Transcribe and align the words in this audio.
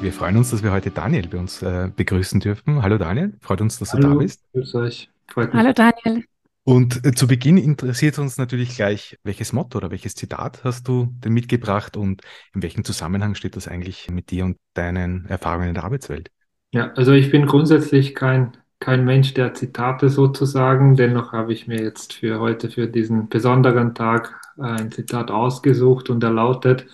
Wir 0.00 0.14
freuen 0.14 0.38
uns, 0.38 0.50
dass 0.50 0.62
wir 0.62 0.72
heute 0.72 0.90
Daniel 0.90 1.28
bei 1.28 1.36
uns 1.36 1.60
äh, 1.60 1.90
begrüßen 1.94 2.40
dürfen. 2.40 2.82
Hallo 2.82 2.96
Daniel, 2.96 3.34
freut 3.42 3.60
uns, 3.60 3.78
dass 3.78 3.92
Hallo, 3.92 4.08
du 4.08 4.14
da 4.14 4.20
bist. 4.20 4.42
Grüß 4.54 4.74
euch. 4.76 5.10
Freut 5.28 5.52
mich. 5.52 5.62
Hallo 5.62 5.74
Daniel. 5.74 6.24
Und 6.64 7.04
äh, 7.04 7.12
zu 7.12 7.26
Beginn 7.26 7.58
interessiert 7.58 8.18
uns 8.18 8.38
natürlich 8.38 8.76
gleich, 8.76 9.18
welches 9.24 9.52
Motto 9.52 9.76
oder 9.76 9.90
welches 9.90 10.14
Zitat 10.14 10.64
hast 10.64 10.88
du 10.88 11.08
denn 11.22 11.34
mitgebracht 11.34 11.98
und 11.98 12.22
in 12.54 12.62
welchem 12.62 12.82
Zusammenhang 12.82 13.34
steht 13.34 13.56
das 13.56 13.68
eigentlich 13.68 14.10
mit 14.10 14.30
dir 14.30 14.46
und 14.46 14.56
deinen 14.72 15.26
Erfahrungen 15.26 15.68
in 15.68 15.74
der 15.74 15.84
Arbeitswelt? 15.84 16.30
Ja, 16.72 16.92
also 16.94 17.12
ich 17.12 17.30
bin 17.30 17.44
grundsätzlich 17.44 18.14
kein, 18.14 18.56
kein 18.78 19.04
Mensch 19.04 19.34
der 19.34 19.52
Zitate 19.52 20.08
sozusagen. 20.08 20.96
Dennoch 20.96 21.32
habe 21.32 21.52
ich 21.52 21.66
mir 21.66 21.82
jetzt 21.82 22.14
für 22.14 22.40
heute, 22.40 22.70
für 22.70 22.86
diesen 22.86 23.28
besonderen 23.28 23.94
Tag, 23.94 24.40
ein 24.56 24.90
Zitat 24.90 25.30
ausgesucht 25.30 26.08
und 26.08 26.24
er 26.24 26.30
lautet, 26.30 26.86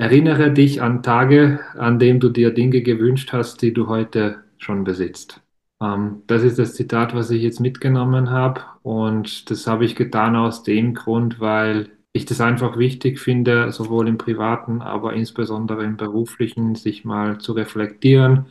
Erinnere 0.00 0.50
dich 0.50 0.80
an 0.80 1.02
Tage, 1.02 1.60
an 1.76 1.98
denen 1.98 2.20
du 2.20 2.30
dir 2.30 2.54
Dinge 2.54 2.80
gewünscht 2.80 3.34
hast, 3.34 3.60
die 3.60 3.74
du 3.74 3.86
heute 3.86 4.44
schon 4.56 4.82
besitzt. 4.82 5.42
Ähm, 5.78 6.22
das 6.26 6.42
ist 6.42 6.58
das 6.58 6.72
Zitat, 6.72 7.14
was 7.14 7.30
ich 7.30 7.42
jetzt 7.42 7.60
mitgenommen 7.60 8.30
habe. 8.30 8.62
Und 8.82 9.50
das 9.50 9.66
habe 9.66 9.84
ich 9.84 9.94
getan 9.96 10.36
aus 10.36 10.62
dem 10.62 10.94
Grund, 10.94 11.38
weil 11.38 11.90
ich 12.14 12.24
das 12.24 12.40
einfach 12.40 12.78
wichtig 12.78 13.20
finde, 13.20 13.72
sowohl 13.72 14.08
im 14.08 14.16
privaten, 14.16 14.80
aber 14.80 15.12
insbesondere 15.12 15.84
im 15.84 15.98
beruflichen, 15.98 16.76
sich 16.76 17.04
mal 17.04 17.36
zu 17.36 17.52
reflektieren 17.52 18.46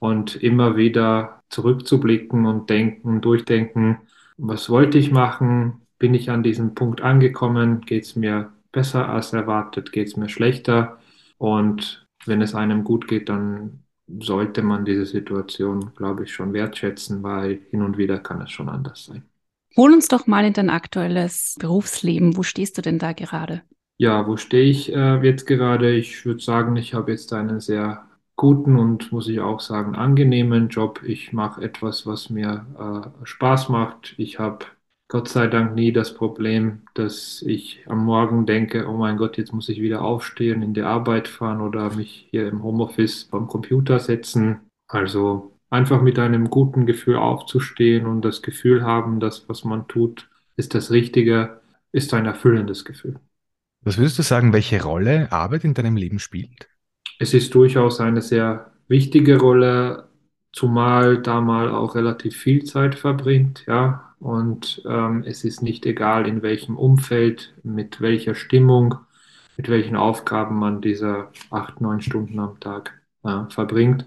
und 0.00 0.34
immer 0.42 0.76
wieder 0.76 1.44
zurückzublicken 1.48 2.44
und 2.44 2.70
denken, 2.70 3.20
durchdenken, 3.20 3.98
was 4.36 4.68
wollte 4.68 4.98
ich 4.98 5.12
machen? 5.12 5.82
Bin 6.00 6.12
ich 6.14 6.28
an 6.32 6.42
diesem 6.42 6.74
Punkt 6.74 7.02
angekommen? 7.02 7.82
Geht 7.82 8.02
es 8.02 8.16
mir 8.16 8.52
besser 8.72 9.08
als 9.08 9.32
erwartet? 9.32 9.92
Geht 9.92 10.08
es 10.08 10.16
mir 10.16 10.28
schlechter? 10.28 10.98
Und 11.38 12.06
wenn 12.26 12.42
es 12.42 12.54
einem 12.54 12.84
gut 12.84 13.08
geht, 13.08 13.28
dann 13.28 13.84
sollte 14.20 14.62
man 14.62 14.84
diese 14.84 15.06
Situation, 15.06 15.92
glaube 15.94 16.24
ich, 16.24 16.32
schon 16.32 16.52
wertschätzen, 16.52 17.22
weil 17.22 17.60
hin 17.70 17.82
und 17.82 17.98
wieder 17.98 18.18
kann 18.18 18.40
es 18.40 18.50
schon 18.50 18.68
anders 18.68 19.04
sein. 19.04 19.22
Hol 19.76 19.92
uns 19.92 20.08
doch 20.08 20.26
mal 20.26 20.44
in 20.44 20.54
dein 20.54 20.70
aktuelles 20.70 21.56
Berufsleben. 21.58 22.36
Wo 22.36 22.42
stehst 22.42 22.78
du 22.78 22.82
denn 22.82 22.98
da 22.98 23.12
gerade? 23.12 23.62
Ja, 23.98 24.26
wo 24.26 24.36
stehe 24.36 24.64
ich 24.64 24.92
äh, 24.92 25.16
jetzt 25.24 25.46
gerade? 25.46 25.94
Ich 25.94 26.24
würde 26.24 26.40
sagen, 26.40 26.76
ich 26.76 26.94
habe 26.94 27.10
jetzt 27.10 27.32
einen 27.32 27.60
sehr 27.60 28.08
guten 28.36 28.78
und 28.78 29.12
muss 29.12 29.28
ich 29.28 29.40
auch 29.40 29.60
sagen 29.60 29.94
angenehmen 29.96 30.68
Job. 30.68 31.02
Ich 31.04 31.32
mache 31.32 31.62
etwas, 31.62 32.06
was 32.06 32.30
mir 32.30 32.66
äh, 32.78 33.26
Spaß 33.26 33.68
macht. 33.68 34.14
Ich 34.16 34.38
habe 34.38 34.64
Gott 35.10 35.28
sei 35.28 35.46
Dank 35.46 35.74
nie 35.74 35.90
das 35.90 36.12
Problem, 36.12 36.82
dass 36.92 37.42
ich 37.46 37.80
am 37.86 38.04
Morgen 38.04 38.44
denke, 38.44 38.86
oh 38.86 38.96
mein 38.96 39.16
Gott, 39.16 39.38
jetzt 39.38 39.54
muss 39.54 39.70
ich 39.70 39.80
wieder 39.80 40.02
aufstehen, 40.02 40.60
in 40.60 40.74
die 40.74 40.82
Arbeit 40.82 41.28
fahren 41.28 41.62
oder 41.62 41.94
mich 41.94 42.28
hier 42.30 42.46
im 42.46 42.62
Homeoffice 42.62 43.24
beim 43.24 43.46
Computer 43.46 43.98
setzen. 44.00 44.60
Also 44.86 45.58
einfach 45.70 46.02
mit 46.02 46.18
einem 46.18 46.50
guten 46.50 46.84
Gefühl 46.84 47.16
aufzustehen 47.16 48.06
und 48.06 48.22
das 48.22 48.42
Gefühl 48.42 48.82
haben, 48.82 49.18
dass 49.18 49.48
was 49.48 49.64
man 49.64 49.88
tut, 49.88 50.28
ist 50.56 50.74
das 50.74 50.90
Richtige, 50.90 51.60
ist 51.90 52.12
ein 52.12 52.26
erfüllendes 52.26 52.84
Gefühl. 52.84 53.18
Was 53.80 53.96
würdest 53.96 54.18
du 54.18 54.22
sagen, 54.22 54.52
welche 54.52 54.82
Rolle 54.82 55.32
Arbeit 55.32 55.64
in 55.64 55.72
deinem 55.72 55.96
Leben 55.96 56.18
spielt? 56.18 56.68
Es 57.18 57.32
ist 57.32 57.54
durchaus 57.54 58.00
eine 58.00 58.20
sehr 58.20 58.72
wichtige 58.88 59.38
Rolle, 59.38 60.08
zumal 60.52 61.22
da 61.22 61.40
mal 61.40 61.70
auch 61.70 61.94
relativ 61.94 62.36
viel 62.36 62.64
Zeit 62.64 62.94
verbringt, 62.94 63.64
ja. 63.66 64.07
Und 64.20 64.82
ähm, 64.88 65.22
es 65.26 65.44
ist 65.44 65.62
nicht 65.62 65.86
egal, 65.86 66.26
in 66.26 66.42
welchem 66.42 66.76
Umfeld, 66.76 67.54
mit 67.62 68.00
welcher 68.00 68.34
Stimmung, 68.34 68.96
mit 69.56 69.68
welchen 69.68 69.96
Aufgaben 69.96 70.58
man 70.58 70.80
diese 70.80 71.28
acht, 71.50 71.80
neun 71.80 72.00
Stunden 72.00 72.38
am 72.40 72.58
Tag 72.60 73.00
äh, 73.24 73.44
verbringt. 73.48 74.06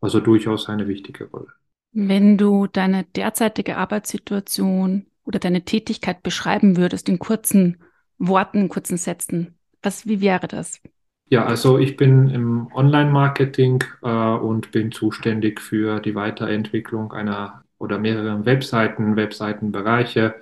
Also 0.00 0.20
durchaus 0.20 0.68
eine 0.68 0.88
wichtige 0.88 1.24
Rolle. 1.26 1.48
Wenn 1.92 2.38
du 2.38 2.66
deine 2.66 3.04
derzeitige 3.04 3.76
Arbeitssituation 3.76 5.06
oder 5.24 5.38
deine 5.38 5.64
Tätigkeit 5.64 6.22
beschreiben 6.22 6.76
würdest 6.76 7.08
in 7.08 7.18
kurzen 7.18 7.78
Worten, 8.18 8.68
kurzen 8.68 8.96
Sätzen, 8.96 9.54
was, 9.82 10.06
wie 10.06 10.20
wäre 10.20 10.48
das? 10.48 10.80
Ja, 11.28 11.44
also 11.44 11.78
ich 11.78 11.96
bin 11.96 12.28
im 12.28 12.68
Online-Marketing 12.74 13.84
äh, 14.02 14.08
und 14.08 14.70
bin 14.70 14.92
zuständig 14.92 15.60
für 15.60 16.00
die 16.00 16.14
Weiterentwicklung 16.14 17.12
einer 17.12 17.61
oder 17.82 17.98
mehreren 17.98 18.46
Webseiten, 18.46 19.16
Webseitenbereiche. 19.16 20.36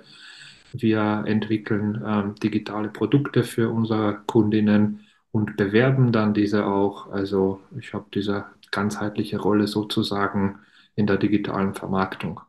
Wir 0.73 1.23
entwickeln 1.25 2.01
ähm, 2.05 2.35
digitale 2.35 2.89
Produkte 2.89 3.43
für 3.43 3.69
unsere 3.69 4.21
Kundinnen 4.27 5.01
und 5.31 5.57
bewerben 5.57 6.11
dann 6.11 6.33
diese 6.35 6.65
auch. 6.67 7.11
Also 7.11 7.59
ich 7.79 7.93
habe 7.93 8.05
diese 8.13 8.45
ganzheitliche 8.69 9.39
Rolle 9.39 9.67
sozusagen 9.67 10.59
in 10.95 11.07
der 11.07 11.17
digitalen 11.17 11.73
Vermarktung. 11.73 12.39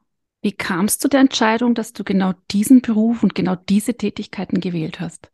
Wie 0.42 0.52
kamst 0.52 1.02
du 1.02 1.08
der 1.08 1.20
Entscheidung, 1.20 1.74
dass 1.74 1.94
du 1.94 2.04
genau 2.04 2.34
diesen 2.50 2.82
Beruf 2.82 3.22
und 3.22 3.34
genau 3.34 3.56
diese 3.56 3.94
Tätigkeiten 3.94 4.60
gewählt 4.60 5.00
hast? 5.00 5.30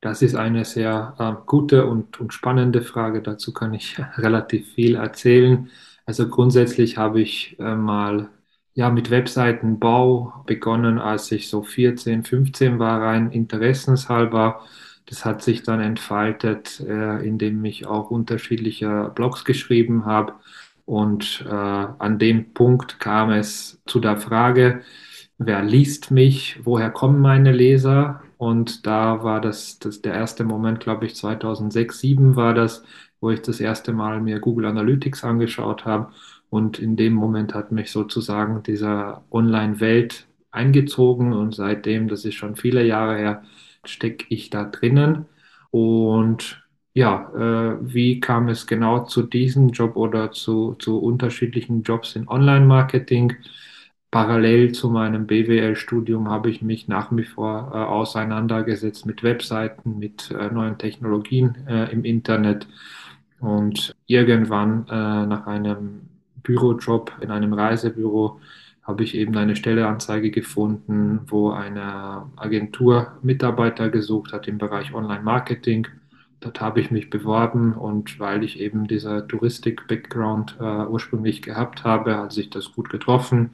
Das 0.00 0.22
ist 0.22 0.34
eine 0.34 0.64
sehr 0.64 1.14
äh, 1.18 1.44
gute 1.46 1.86
und, 1.86 2.20
und 2.20 2.32
spannende 2.32 2.82
Frage. 2.82 3.20
Dazu 3.20 3.52
kann 3.52 3.74
ich 3.74 3.98
relativ 4.16 4.72
viel 4.74 4.94
erzählen. 4.94 5.70
Also 6.06 6.28
grundsätzlich 6.28 6.98
habe 6.98 7.20
ich 7.20 7.58
äh, 7.58 7.74
mal 7.74 8.28
ja 8.74 8.90
mit 8.90 9.10
Webseitenbau 9.10 10.44
begonnen, 10.46 10.98
als 10.98 11.30
ich 11.32 11.48
so 11.48 11.62
14, 11.62 12.24
15 12.24 12.78
war, 12.78 13.02
rein 13.02 13.30
interessenshalber. 13.30 14.60
Das 15.06 15.24
hat 15.24 15.42
sich 15.42 15.62
dann 15.62 15.80
entfaltet, 15.80 16.80
äh, 16.80 17.26
indem 17.26 17.64
ich 17.64 17.86
auch 17.86 18.10
unterschiedliche 18.10 19.10
Blogs 19.14 19.44
geschrieben 19.44 20.06
habe. 20.06 20.34
Und 20.84 21.44
äh, 21.46 21.50
an 21.52 22.18
dem 22.18 22.54
Punkt 22.54 22.98
kam 23.00 23.30
es 23.30 23.80
zu 23.86 24.00
der 24.00 24.16
Frage, 24.18 24.82
wer 25.38 25.62
liest 25.62 26.10
mich, 26.10 26.60
woher 26.64 26.90
kommen 26.90 27.20
meine 27.20 27.52
Leser? 27.52 28.22
Und 28.38 28.86
da 28.86 29.22
war 29.22 29.40
das, 29.40 29.78
das 29.78 30.02
der 30.02 30.14
erste 30.14 30.44
Moment, 30.44 30.80
glaube 30.80 31.06
ich, 31.06 31.14
2006, 31.16 32.00
2007 32.00 32.36
war 32.36 32.54
das, 32.54 32.84
wo 33.20 33.30
ich 33.30 33.40
das 33.42 33.60
erste 33.60 33.92
Mal 33.92 34.20
mir 34.20 34.40
Google 34.40 34.66
Analytics 34.66 35.24
angeschaut 35.24 35.84
habe. 35.84 36.12
Und 36.52 36.78
in 36.78 36.96
dem 36.96 37.14
Moment 37.14 37.54
hat 37.54 37.72
mich 37.72 37.90
sozusagen 37.90 38.62
dieser 38.62 39.24
Online-Welt 39.30 40.26
eingezogen 40.50 41.32
und 41.32 41.54
seitdem, 41.54 42.08
das 42.08 42.26
ist 42.26 42.34
schon 42.34 42.56
viele 42.56 42.84
Jahre 42.84 43.16
her, 43.16 43.42
stecke 43.86 44.26
ich 44.28 44.50
da 44.50 44.64
drinnen. 44.64 45.24
Und 45.70 46.62
ja, 46.92 47.30
äh, 47.34 47.78
wie 47.80 48.20
kam 48.20 48.50
es 48.50 48.66
genau 48.66 49.06
zu 49.06 49.22
diesem 49.22 49.70
Job 49.70 49.96
oder 49.96 50.30
zu, 50.32 50.74
zu 50.74 50.98
unterschiedlichen 50.98 51.84
Jobs 51.84 52.16
in 52.16 52.28
Online-Marketing? 52.28 53.32
Parallel 54.10 54.72
zu 54.72 54.90
meinem 54.90 55.26
BWL-Studium 55.26 56.28
habe 56.28 56.50
ich 56.50 56.60
mich 56.60 56.86
nach 56.86 57.10
wie 57.16 57.24
vor 57.24 57.70
äh, 57.72 57.78
auseinandergesetzt 57.78 59.06
mit 59.06 59.22
Webseiten, 59.22 59.98
mit 59.98 60.30
äh, 60.30 60.50
neuen 60.50 60.76
Technologien 60.76 61.66
äh, 61.66 61.90
im 61.90 62.04
Internet. 62.04 62.68
Und 63.40 63.96
irgendwann 64.06 64.86
äh, 64.88 65.26
nach 65.26 65.46
einem 65.46 66.11
Bürojob 66.42 67.12
in 67.20 67.30
einem 67.30 67.52
Reisebüro 67.52 68.40
habe 68.82 69.04
ich 69.04 69.14
eben 69.14 69.36
eine 69.36 69.54
Stelleanzeige 69.56 70.30
gefunden, 70.30 71.20
wo 71.26 71.50
eine 71.50 72.30
Agentur 72.36 73.12
Mitarbeiter 73.22 73.90
gesucht 73.90 74.32
hat 74.32 74.48
im 74.48 74.58
Bereich 74.58 74.92
Online-Marketing. 74.92 75.86
Dort 76.40 76.60
habe 76.60 76.80
ich 76.80 76.90
mich 76.90 77.08
beworben 77.08 77.74
und 77.74 78.18
weil 78.18 78.42
ich 78.42 78.58
eben 78.58 78.88
dieser 78.88 79.28
Touristik-Background 79.28 80.56
äh, 80.60 80.86
ursprünglich 80.86 81.42
gehabt 81.42 81.84
habe, 81.84 82.16
hat 82.16 82.32
sich 82.32 82.50
das 82.50 82.72
gut 82.72 82.90
getroffen. 82.90 83.50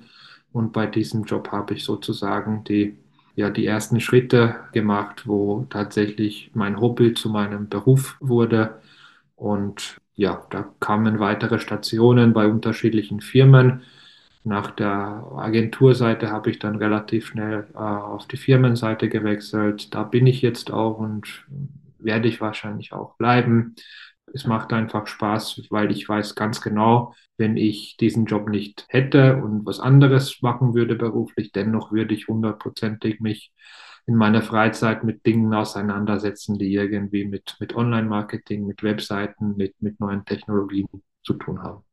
Und 0.52 0.72
bei 0.72 0.86
diesem 0.86 1.24
Job 1.24 1.52
habe 1.52 1.74
ich 1.74 1.84
sozusagen 1.84 2.64
die, 2.64 2.96
ja, 3.36 3.50
die 3.50 3.66
ersten 3.66 4.00
Schritte 4.00 4.56
gemacht, 4.72 5.26
wo 5.26 5.66
tatsächlich 5.68 6.50
mein 6.54 6.80
Hobby 6.80 7.12
zu 7.12 7.28
meinem 7.28 7.68
Beruf 7.68 8.16
wurde. 8.20 8.80
Und 9.36 10.00
ja, 10.18 10.44
da 10.50 10.74
kamen 10.80 11.20
weitere 11.20 11.60
Stationen 11.60 12.32
bei 12.32 12.48
unterschiedlichen 12.48 13.20
Firmen. 13.20 13.82
Nach 14.42 14.72
der 14.72 15.24
Agenturseite 15.36 16.30
habe 16.32 16.50
ich 16.50 16.58
dann 16.58 16.74
relativ 16.74 17.28
schnell 17.28 17.68
äh, 17.74 17.78
auf 17.78 18.26
die 18.26 18.36
Firmenseite 18.36 19.08
gewechselt. 19.08 19.94
Da 19.94 20.02
bin 20.02 20.26
ich 20.26 20.42
jetzt 20.42 20.72
auch 20.72 20.98
und 20.98 21.46
werde 22.00 22.26
ich 22.26 22.40
wahrscheinlich 22.40 22.92
auch 22.92 23.16
bleiben. 23.16 23.76
es 24.34 24.44
macht 24.44 24.72
einfach 24.72 25.06
Spaß, 25.06 25.62
weil 25.70 25.92
ich 25.92 26.08
weiß 26.08 26.34
ganz 26.34 26.60
genau, 26.60 27.14
wenn 27.36 27.56
ich 27.56 27.96
diesen 27.98 28.26
Job 28.26 28.48
nicht 28.48 28.86
hätte 28.88 29.36
und 29.36 29.64
was 29.66 29.78
anderes 29.80 30.42
machen 30.42 30.74
würde 30.74 30.96
beruflich, 30.96 31.52
dennoch 31.52 31.92
würde 31.92 32.14
ich 32.14 32.26
hundertprozentig 32.28 33.20
mich 33.20 33.52
in 34.08 34.16
meiner 34.16 34.40
Freizeit 34.40 35.04
mit 35.04 35.26
Dingen 35.26 35.52
auseinandersetzen, 35.52 36.58
die 36.58 36.72
irgendwie 36.72 37.26
mit, 37.26 37.56
mit 37.60 37.76
Online-Marketing, 37.76 38.66
mit 38.66 38.82
Webseiten, 38.82 39.54
mit, 39.56 39.74
mit 39.80 40.00
neuen 40.00 40.24
Technologien 40.24 40.88
zu 41.22 41.34
tun 41.34 41.62
haben. 41.62 41.84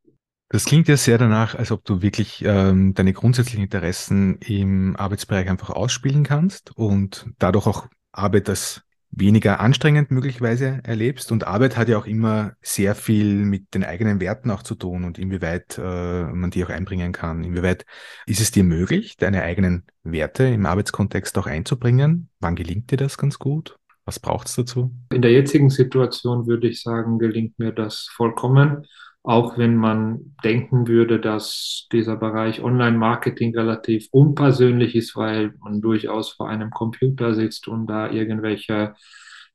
Das 0.48 0.64
klingt 0.64 0.88
ja 0.88 0.96
sehr 0.96 1.18
danach, 1.18 1.54
als 1.54 1.70
ob 1.72 1.84
du 1.84 2.00
wirklich 2.00 2.42
ähm, 2.42 2.94
deine 2.94 3.12
grundsätzlichen 3.12 3.64
Interessen 3.64 4.38
im 4.38 4.96
Arbeitsbereich 4.96 5.50
einfach 5.50 5.70
ausspielen 5.70 6.24
kannst 6.24 6.74
und 6.74 7.26
dadurch 7.38 7.66
auch 7.66 7.86
Arbeit 8.12 8.48
als 8.48 8.85
weniger 9.16 9.60
anstrengend 9.60 10.10
möglicherweise 10.10 10.80
erlebst. 10.84 11.32
Und 11.32 11.46
Arbeit 11.46 11.76
hat 11.76 11.88
ja 11.88 11.98
auch 11.98 12.06
immer 12.06 12.52
sehr 12.62 12.94
viel 12.94 13.34
mit 13.34 13.74
den 13.74 13.82
eigenen 13.82 14.20
Werten 14.20 14.50
auch 14.50 14.62
zu 14.62 14.74
tun 14.74 15.04
und 15.04 15.18
inwieweit 15.18 15.78
äh, 15.78 16.24
man 16.24 16.50
die 16.50 16.64
auch 16.64 16.68
einbringen 16.68 17.12
kann. 17.12 17.42
Inwieweit 17.42 17.86
ist 18.26 18.40
es 18.40 18.50
dir 18.50 18.62
möglich, 18.62 19.16
deine 19.16 19.42
eigenen 19.42 19.84
Werte 20.04 20.44
im 20.44 20.66
Arbeitskontext 20.66 21.36
auch 21.38 21.46
einzubringen? 21.46 22.28
Wann 22.40 22.54
gelingt 22.54 22.90
dir 22.90 22.98
das 22.98 23.18
ganz 23.18 23.38
gut? 23.38 23.78
Was 24.04 24.20
braucht 24.20 24.46
es 24.46 24.54
dazu? 24.54 24.94
In 25.12 25.22
der 25.22 25.32
jetzigen 25.32 25.70
Situation 25.70 26.46
würde 26.46 26.68
ich 26.68 26.82
sagen, 26.82 27.18
gelingt 27.18 27.58
mir 27.58 27.72
das 27.72 28.08
vollkommen 28.14 28.86
auch 29.26 29.58
wenn 29.58 29.74
man 29.74 30.36
denken 30.44 30.86
würde, 30.86 31.18
dass 31.18 31.88
dieser 31.90 32.14
Bereich 32.14 32.62
Online-Marketing 32.62 33.56
relativ 33.56 34.06
unpersönlich 34.12 34.94
ist, 34.94 35.16
weil 35.16 35.52
man 35.58 35.80
durchaus 35.80 36.30
vor 36.30 36.48
einem 36.48 36.70
Computer 36.70 37.34
sitzt 37.34 37.66
und 37.66 37.88
da 37.88 38.08
irgendwelche 38.08 38.94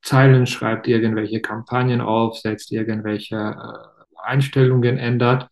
Zeilen 0.02 0.46
schreibt, 0.46 0.90
irgendwelche 0.90 1.40
Kampagnen 1.40 2.02
aufsetzt, 2.02 2.74
irgendwelche 2.74 3.36
äh, 3.38 4.22
Einstellungen 4.22 4.98
ändert. 4.98 5.48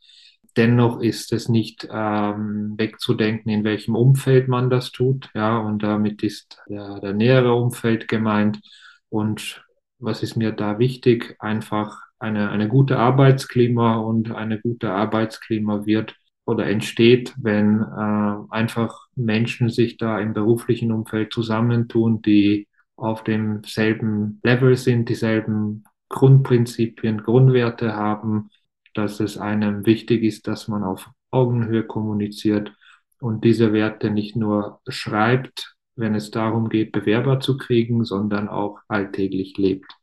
Dennoch 0.57 0.99
ist 0.99 1.31
es 1.31 1.47
nicht 1.47 1.87
ähm, 1.89 2.73
wegzudenken, 2.77 3.49
in 3.49 3.63
welchem 3.63 3.95
Umfeld 3.95 4.49
man 4.49 4.69
das 4.69 4.91
tut. 4.91 5.29
Ja, 5.33 5.59
und 5.59 5.81
damit 5.81 6.23
ist 6.23 6.61
der, 6.67 6.99
der 6.99 7.13
nähere 7.13 7.53
Umfeld 7.53 8.09
gemeint. 8.09 8.59
Und 9.07 9.63
was 9.97 10.23
ist 10.23 10.35
mir 10.35 10.51
da 10.51 10.77
wichtig? 10.77 11.37
Einfach 11.39 12.08
eine, 12.19 12.49
eine 12.49 12.67
gute 12.67 12.97
Arbeitsklima 12.97 13.97
und 13.97 14.31
eine 14.31 14.59
gute 14.59 14.91
Arbeitsklima 14.91 15.85
wird 15.85 16.15
oder 16.45 16.67
entsteht, 16.67 17.33
wenn 17.37 17.81
äh, 17.81 18.53
einfach 18.53 19.07
Menschen 19.15 19.69
sich 19.69 19.97
da 19.97 20.19
im 20.19 20.33
beruflichen 20.33 20.91
Umfeld 20.91 21.31
zusammentun, 21.33 22.21
die 22.21 22.67
auf 22.95 23.23
demselben 23.23 24.39
Level 24.43 24.75
sind, 24.75 25.09
dieselben 25.09 25.83
Grundprinzipien, 26.09 27.23
Grundwerte 27.23 27.95
haben, 27.95 28.49
dass 28.93 29.19
es 29.19 29.37
einem 29.37 29.85
wichtig 29.85 30.23
ist, 30.23 30.47
dass 30.47 30.67
man 30.67 30.83
auf 30.83 31.09
Augenhöhe 31.31 31.83
kommuniziert 31.83 32.73
und 33.21 33.43
diese 33.43 33.71
Werte 33.73 34.09
nicht 34.09 34.35
nur 34.35 34.81
schreibt, 34.87 35.75
wenn 35.95 36.15
es 36.15 36.31
darum 36.31 36.69
geht, 36.69 36.91
Bewerber 36.91 37.39
zu 37.39 37.57
kriegen, 37.57 38.05
sondern 38.05 38.47
auch 38.47 38.79
alltäglich 38.87 39.57
lebt. 39.57 39.98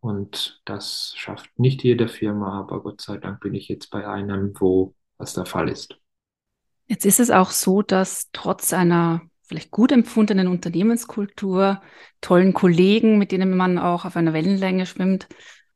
Und 0.00 0.62
das 0.64 1.12
schafft 1.16 1.58
nicht 1.58 1.84
jede 1.84 2.08
Firma, 2.08 2.60
aber 2.60 2.82
Gott 2.82 3.00
sei 3.00 3.18
Dank 3.18 3.40
bin 3.40 3.54
ich 3.54 3.68
jetzt 3.68 3.90
bei 3.90 4.08
einem, 4.08 4.54
wo 4.58 4.94
das 5.18 5.34
der 5.34 5.46
Fall 5.46 5.68
ist. 5.68 5.98
Jetzt 6.86 7.04
ist 7.04 7.20
es 7.20 7.30
auch 7.30 7.50
so, 7.50 7.82
dass 7.82 8.30
trotz 8.32 8.72
einer 8.72 9.20
vielleicht 9.42 9.70
gut 9.70 9.92
empfundenen 9.92 10.48
Unternehmenskultur, 10.48 11.82
tollen 12.20 12.54
Kollegen, 12.54 13.18
mit 13.18 13.32
denen 13.32 13.56
man 13.56 13.78
auch 13.78 14.04
auf 14.04 14.16
einer 14.16 14.32
Wellenlänge 14.32 14.86
schwimmt, 14.86 15.28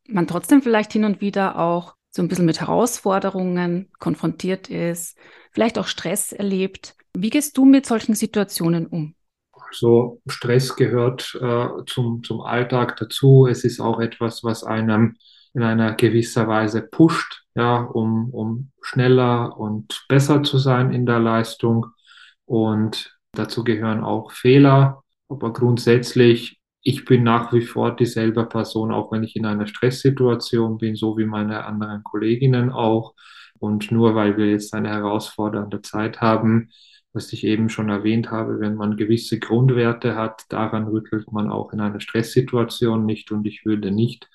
man 0.09 0.27
trotzdem 0.27 0.63
vielleicht 0.63 0.93
hin 0.93 1.05
und 1.05 1.21
wieder 1.21 1.59
auch 1.59 1.95
so 2.11 2.23
ein 2.23 2.29
bisschen 2.29 2.47
mit 2.47 2.61
Herausforderungen 2.61 3.91
konfrontiert 3.99 4.71
ist, 4.71 5.19
vielleicht 5.51 5.79
auch 5.79 5.87
Stress 5.87 6.33
erlebt. 6.33 6.95
Wie 7.15 7.31
gehst 7.31 7.59
du 7.59 7.65
mit 7.65 7.87
solchen 7.87 8.15
Situationen 8.15 8.87
um? 8.87 9.15
So 9.75 10.21
Stress 10.27 10.77
gehört 10.77 11.37
äh, 11.41 11.69
zum, 11.87 12.23
zum 12.23 12.41
Alltag 12.41 12.97
dazu. 12.97 13.47
Es 13.47 13.65
ist 13.65 13.81
auch 13.81 14.01
etwas, 14.01 14.45
was 14.45 14.65
einem 14.65 15.17
in 15.55 15.63
einer 15.63 15.95
gewisser 15.95 16.49
Weise 16.49 16.83
pusht, 16.83 17.45
ja, 17.55 17.79
um, 17.81 18.31
um 18.31 18.71
schneller 18.83 19.57
und 19.57 20.05
besser 20.09 20.43
zu 20.43 20.59
sein 20.59 20.93
in 20.93 21.07
der 21.07 21.21
Leistung. 21.21 21.87
Und 22.45 23.17
dazu 23.33 23.65
gehören 23.65 24.03
auch 24.03 24.33
Fehler. 24.33 25.03
Aber 25.29 25.53
grundsätzlich, 25.53 26.61
ich 26.83 27.05
bin 27.05 27.23
nach 27.23 27.53
wie 27.53 27.63
vor 27.63 27.95
dieselbe 27.97 28.45
Person, 28.47 28.93
auch 28.93 29.13
wenn 29.13 29.23
ich 29.23 29.37
in 29.37 29.47
einer 29.47 29.67
Stresssituation 29.67 30.79
bin, 30.79 30.97
so 30.97 31.17
wie 31.17 31.25
meine 31.25 31.65
anderen 31.65 32.03
Kolleginnen 32.03 32.71
auch. 32.71 33.15
Und 33.59 33.91
nur 33.91 34.15
weil 34.15 34.37
wir 34.37 34.51
jetzt 34.51 34.75
eine 34.75 34.91
herausfordernde 34.91 35.81
Zeit 35.81 36.21
haben, 36.21 36.71
was 37.15 37.33
ich 37.33 37.45
eben 37.45 37.69
schon 37.71 37.89
erwähnt 37.89 38.31
habe, 38.31 38.61
wenn 38.61 38.75
man 38.75 38.97
gewisse 38.97 39.39
Grundwerte 39.39 40.17
hat, 40.17 40.45
daran 40.51 40.89
rüttelt 40.89 41.33
man 41.33 41.49
auch 41.51 41.73
in 41.73 41.81
einer 41.81 42.01
Stresssituation 42.01 43.07
nicht 43.07 43.31
und 43.33 43.47
ich 43.47 43.65
würde 43.65 43.91
nicht, 43.93 44.29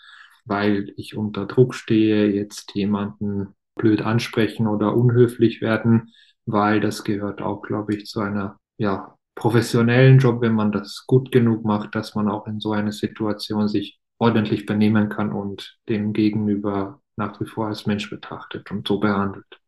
weil 0.46 0.94
ich 0.96 1.16
unter 1.16 1.46
Druck 1.46 1.76
stehe, 1.76 2.28
jetzt 2.28 2.74
jemanden 2.74 3.54
blöd 3.76 4.02
ansprechen 4.02 4.66
oder 4.68 4.96
unhöflich 4.96 5.62
werden, 5.62 6.14
weil 6.46 6.80
das 6.80 7.04
gehört 7.04 7.42
auch, 7.42 7.62
glaube 7.62 7.96
ich, 7.96 8.06
zu 8.06 8.22
einer 8.22 8.58
ja, 8.78 9.16
professionellen 9.36 10.20
Job, 10.20 10.42
wenn 10.42 10.54
man 10.54 10.72
das 10.72 11.06
gut 11.06 11.32
genug 11.32 11.66
macht, 11.66 11.96
dass 11.96 12.16
man 12.16 12.30
auch 12.30 12.48
in 12.48 12.60
so 12.60 12.72
einer 12.72 12.94
Situation 12.94 13.68
sich 13.68 14.00
ordentlich 14.18 14.66
benehmen 14.66 15.10
kann 15.10 15.32
und 15.34 15.78
dem 15.90 16.14
Gegenüber 16.14 17.02
nach 17.18 17.40
wie 17.42 17.46
vor 17.46 17.68
als 17.68 17.86
Mensch 17.86 18.10
betrachtet 18.10 18.72
und 18.72 18.88
so 18.88 19.00
behandelt. 19.00 19.60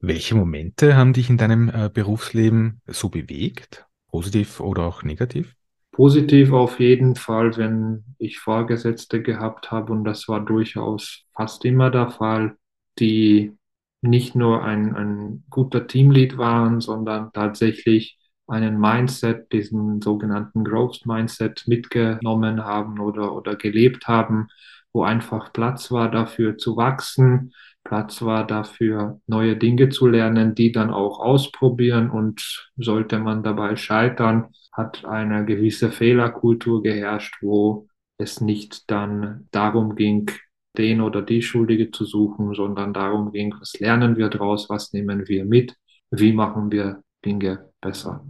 Welche 0.00 0.36
Momente 0.36 0.96
haben 0.96 1.12
dich 1.12 1.28
in 1.28 1.38
deinem 1.38 1.68
äh, 1.68 1.90
Berufsleben 1.92 2.80
so 2.86 3.08
bewegt? 3.08 3.86
Positiv 4.08 4.60
oder 4.60 4.84
auch 4.84 5.02
negativ? 5.02 5.54
Positiv 5.90 6.52
auf 6.52 6.78
jeden 6.78 7.16
Fall, 7.16 7.56
wenn 7.56 8.04
ich 8.18 8.38
Vorgesetzte 8.38 9.20
gehabt 9.20 9.72
habe, 9.72 9.92
und 9.92 10.04
das 10.04 10.28
war 10.28 10.44
durchaus 10.44 11.24
fast 11.34 11.64
immer 11.64 11.90
der 11.90 12.10
Fall, 12.10 12.56
die 13.00 13.52
nicht 14.00 14.36
nur 14.36 14.62
ein, 14.62 14.94
ein 14.94 15.44
guter 15.50 15.88
Teamlead 15.88 16.38
waren, 16.38 16.80
sondern 16.80 17.32
tatsächlich 17.32 18.18
einen 18.46 18.78
Mindset, 18.78 19.52
diesen 19.52 20.00
sogenannten 20.00 20.64
Growth 20.64 21.04
Mindset 21.04 21.64
mitgenommen 21.66 22.64
haben 22.64 23.00
oder, 23.00 23.34
oder 23.34 23.56
gelebt 23.56 24.06
haben, 24.06 24.48
wo 24.92 25.02
einfach 25.02 25.52
Platz 25.52 25.90
war 25.90 26.10
dafür 26.10 26.56
zu 26.56 26.76
wachsen, 26.76 27.52
Platz 27.88 28.20
war 28.20 28.46
dafür, 28.46 29.18
neue 29.26 29.56
Dinge 29.56 29.88
zu 29.88 30.08
lernen, 30.08 30.54
die 30.54 30.72
dann 30.72 30.90
auch 30.90 31.20
ausprobieren 31.20 32.10
und 32.10 32.68
sollte 32.76 33.18
man 33.18 33.42
dabei 33.42 33.76
scheitern, 33.76 34.48
hat 34.72 35.06
eine 35.06 35.46
gewisse 35.46 35.90
Fehlerkultur 35.90 36.82
geherrscht, 36.82 37.38
wo 37.40 37.88
es 38.18 38.42
nicht 38.42 38.90
dann 38.90 39.48
darum 39.52 39.96
ging, 39.96 40.30
den 40.76 41.00
oder 41.00 41.22
die 41.22 41.40
Schuldige 41.40 41.90
zu 41.90 42.04
suchen, 42.04 42.52
sondern 42.52 42.92
darum 42.92 43.32
ging, 43.32 43.54
was 43.58 43.80
lernen 43.80 44.18
wir 44.18 44.28
daraus, 44.28 44.68
was 44.68 44.92
nehmen 44.92 45.26
wir 45.26 45.46
mit, 45.46 45.74
wie 46.10 46.34
machen 46.34 46.70
wir 46.70 47.02
Dinge 47.24 47.70
besser. 47.80 48.22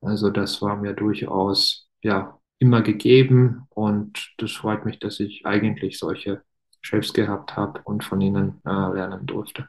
Also 0.00 0.30
das 0.30 0.60
war 0.62 0.74
mir 0.74 0.94
durchaus 0.94 1.88
ja 2.02 2.40
immer 2.58 2.82
gegeben 2.82 3.68
und 3.70 4.34
das 4.38 4.50
freut 4.50 4.84
mich, 4.84 4.98
dass 4.98 5.20
ich 5.20 5.46
eigentlich 5.46 5.96
solche 5.96 6.42
Chefs 6.86 7.12
gehabt 7.12 7.56
habe 7.56 7.80
und 7.84 8.04
von 8.04 8.20
ihnen 8.20 8.60
äh, 8.64 8.70
lernen 8.70 9.26
durfte. 9.26 9.68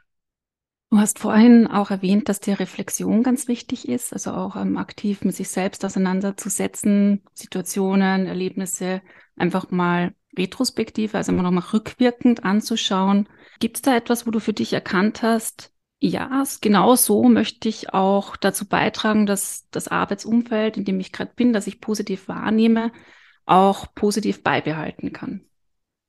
Du 0.90 0.98
hast 0.98 1.18
vorhin 1.18 1.66
auch 1.66 1.90
erwähnt, 1.90 2.30
dass 2.30 2.40
die 2.40 2.52
Reflexion 2.52 3.22
ganz 3.22 3.46
wichtig 3.46 3.88
ist, 3.88 4.14
also 4.14 4.30
auch 4.32 4.56
ähm, 4.56 4.78
aktiv 4.78 5.22
mit 5.22 5.34
sich 5.34 5.50
selbst 5.50 5.84
auseinanderzusetzen, 5.84 7.22
Situationen, 7.34 8.26
Erlebnisse 8.26 9.02
einfach 9.36 9.70
mal 9.70 10.14
retrospektiv, 10.36 11.14
also 11.14 11.32
immer 11.32 11.42
nochmal 11.42 11.64
rückwirkend 11.72 12.44
anzuschauen. 12.44 13.28
Gibt 13.60 13.76
es 13.76 13.82
da 13.82 13.96
etwas, 13.96 14.26
wo 14.26 14.30
du 14.30 14.40
für 14.40 14.54
dich 14.54 14.72
erkannt 14.72 15.22
hast, 15.22 15.72
ja, 16.00 16.44
genau 16.60 16.94
so 16.94 17.24
möchte 17.24 17.68
ich 17.68 17.92
auch 17.92 18.36
dazu 18.36 18.68
beitragen, 18.68 19.26
dass 19.26 19.68
das 19.70 19.88
Arbeitsumfeld, 19.88 20.76
in 20.76 20.84
dem 20.84 21.00
ich 21.00 21.12
gerade 21.12 21.32
bin, 21.34 21.52
das 21.52 21.66
ich 21.66 21.80
positiv 21.80 22.28
wahrnehme, 22.28 22.92
auch 23.46 23.92
positiv 23.94 24.44
beibehalten 24.44 25.12
kann? 25.12 25.47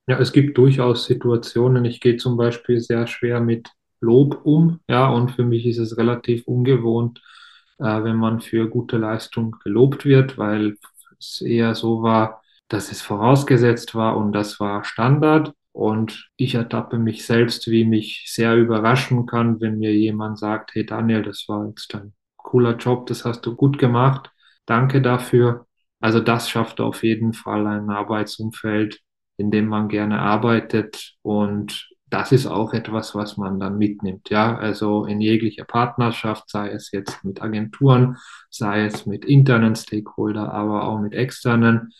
Ja, 0.09 0.17
es 0.19 0.31
gibt 0.33 0.57
durchaus 0.57 1.05
Situationen. 1.05 1.85
Ich 1.85 2.01
gehe 2.01 2.17
zum 2.17 2.35
Beispiel 2.35 2.79
sehr 2.79 3.05
schwer 3.07 3.41
mit 3.41 3.69
Lob 4.01 4.41
um. 4.43 4.79
Ja, 4.89 5.07
und 5.09 5.31
für 5.31 5.43
mich 5.43 5.65
ist 5.67 5.77
es 5.77 5.97
relativ 5.97 6.47
ungewohnt, 6.47 7.21
äh, 7.77 8.03
wenn 8.03 8.15
man 8.15 8.41
für 8.41 8.67
gute 8.69 8.97
Leistung 8.97 9.55
gelobt 9.63 10.05
wird, 10.05 10.37
weil 10.39 10.77
es 11.19 11.41
eher 11.41 11.75
so 11.75 12.01
war, 12.01 12.41
dass 12.69 12.91
es 12.91 13.01
vorausgesetzt 13.03 13.93
war 13.93 14.17
und 14.17 14.31
das 14.33 14.59
war 14.59 14.83
Standard. 14.83 15.53
Und 15.73 16.29
ich 16.37 16.55
ertappe 16.55 16.97
mich 16.97 17.25
selbst, 17.25 17.69
wie 17.69 17.85
mich 17.85 18.25
sehr 18.27 18.55
überraschen 18.57 19.27
kann, 19.27 19.61
wenn 19.61 19.77
mir 19.77 19.93
jemand 19.95 20.39
sagt, 20.39 20.73
hey 20.73 20.85
Daniel, 20.87 21.21
das 21.21 21.45
war 21.47 21.67
jetzt 21.67 21.93
ein 21.95 22.13
cooler 22.37 22.75
Job, 22.77 23.05
das 23.07 23.25
hast 23.25 23.45
du 23.45 23.55
gut 23.55 23.77
gemacht, 23.77 24.31
danke 24.65 25.01
dafür. 25.03 25.67
Also 25.99 26.19
das 26.19 26.49
schafft 26.49 26.81
auf 26.81 27.03
jeden 27.03 27.33
Fall 27.33 27.67
ein 27.67 27.89
Arbeitsumfeld, 27.91 28.99
in 29.39 29.51
dem 29.51 29.67
man 29.67 29.87
gerne 29.87 30.19
arbeitet. 30.19 31.13
Und 31.21 31.89
das 32.09 32.31
ist 32.31 32.45
auch 32.47 32.73
etwas, 32.73 33.15
was 33.15 33.37
man 33.37 33.59
dann 33.59 33.77
mitnimmt. 33.77 34.29
Ja, 34.29 34.57
also 34.57 35.05
in 35.05 35.21
jeglicher 35.21 35.63
Partnerschaft, 35.63 36.49
sei 36.49 36.69
es 36.71 36.91
jetzt 36.91 37.23
mit 37.23 37.41
Agenturen, 37.41 38.17
sei 38.49 38.85
es 38.85 39.05
mit 39.05 39.25
internen 39.25 39.75
Stakeholder, 39.75 40.51
aber 40.51 40.83
auch 40.87 40.99
mit 40.99 41.13
externen, 41.13 41.93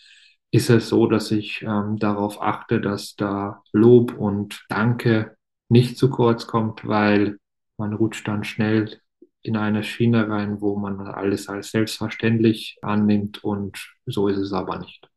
ist 0.50 0.68
es 0.68 0.88
so, 0.88 1.06
dass 1.06 1.30
ich 1.30 1.62
ähm, 1.62 1.96
darauf 1.98 2.42
achte, 2.42 2.80
dass 2.80 3.14
da 3.14 3.62
Lob 3.72 4.18
und 4.18 4.64
Danke 4.68 5.36
nicht 5.68 5.96
zu 5.96 6.10
kurz 6.10 6.46
kommt, 6.46 6.86
weil 6.86 7.38
man 7.78 7.94
rutscht 7.94 8.26
dann 8.28 8.44
schnell 8.44 9.00
in 9.42 9.56
eine 9.56 9.84
Schiene 9.84 10.28
rein, 10.28 10.60
wo 10.60 10.76
man 10.76 11.00
alles 11.00 11.48
als 11.48 11.70
selbstverständlich 11.70 12.78
annimmt 12.82 13.42
und 13.42 13.94
so 14.06 14.28
ist 14.28 14.38
es 14.38 14.52
aber 14.52 14.78
nicht. 14.78 15.09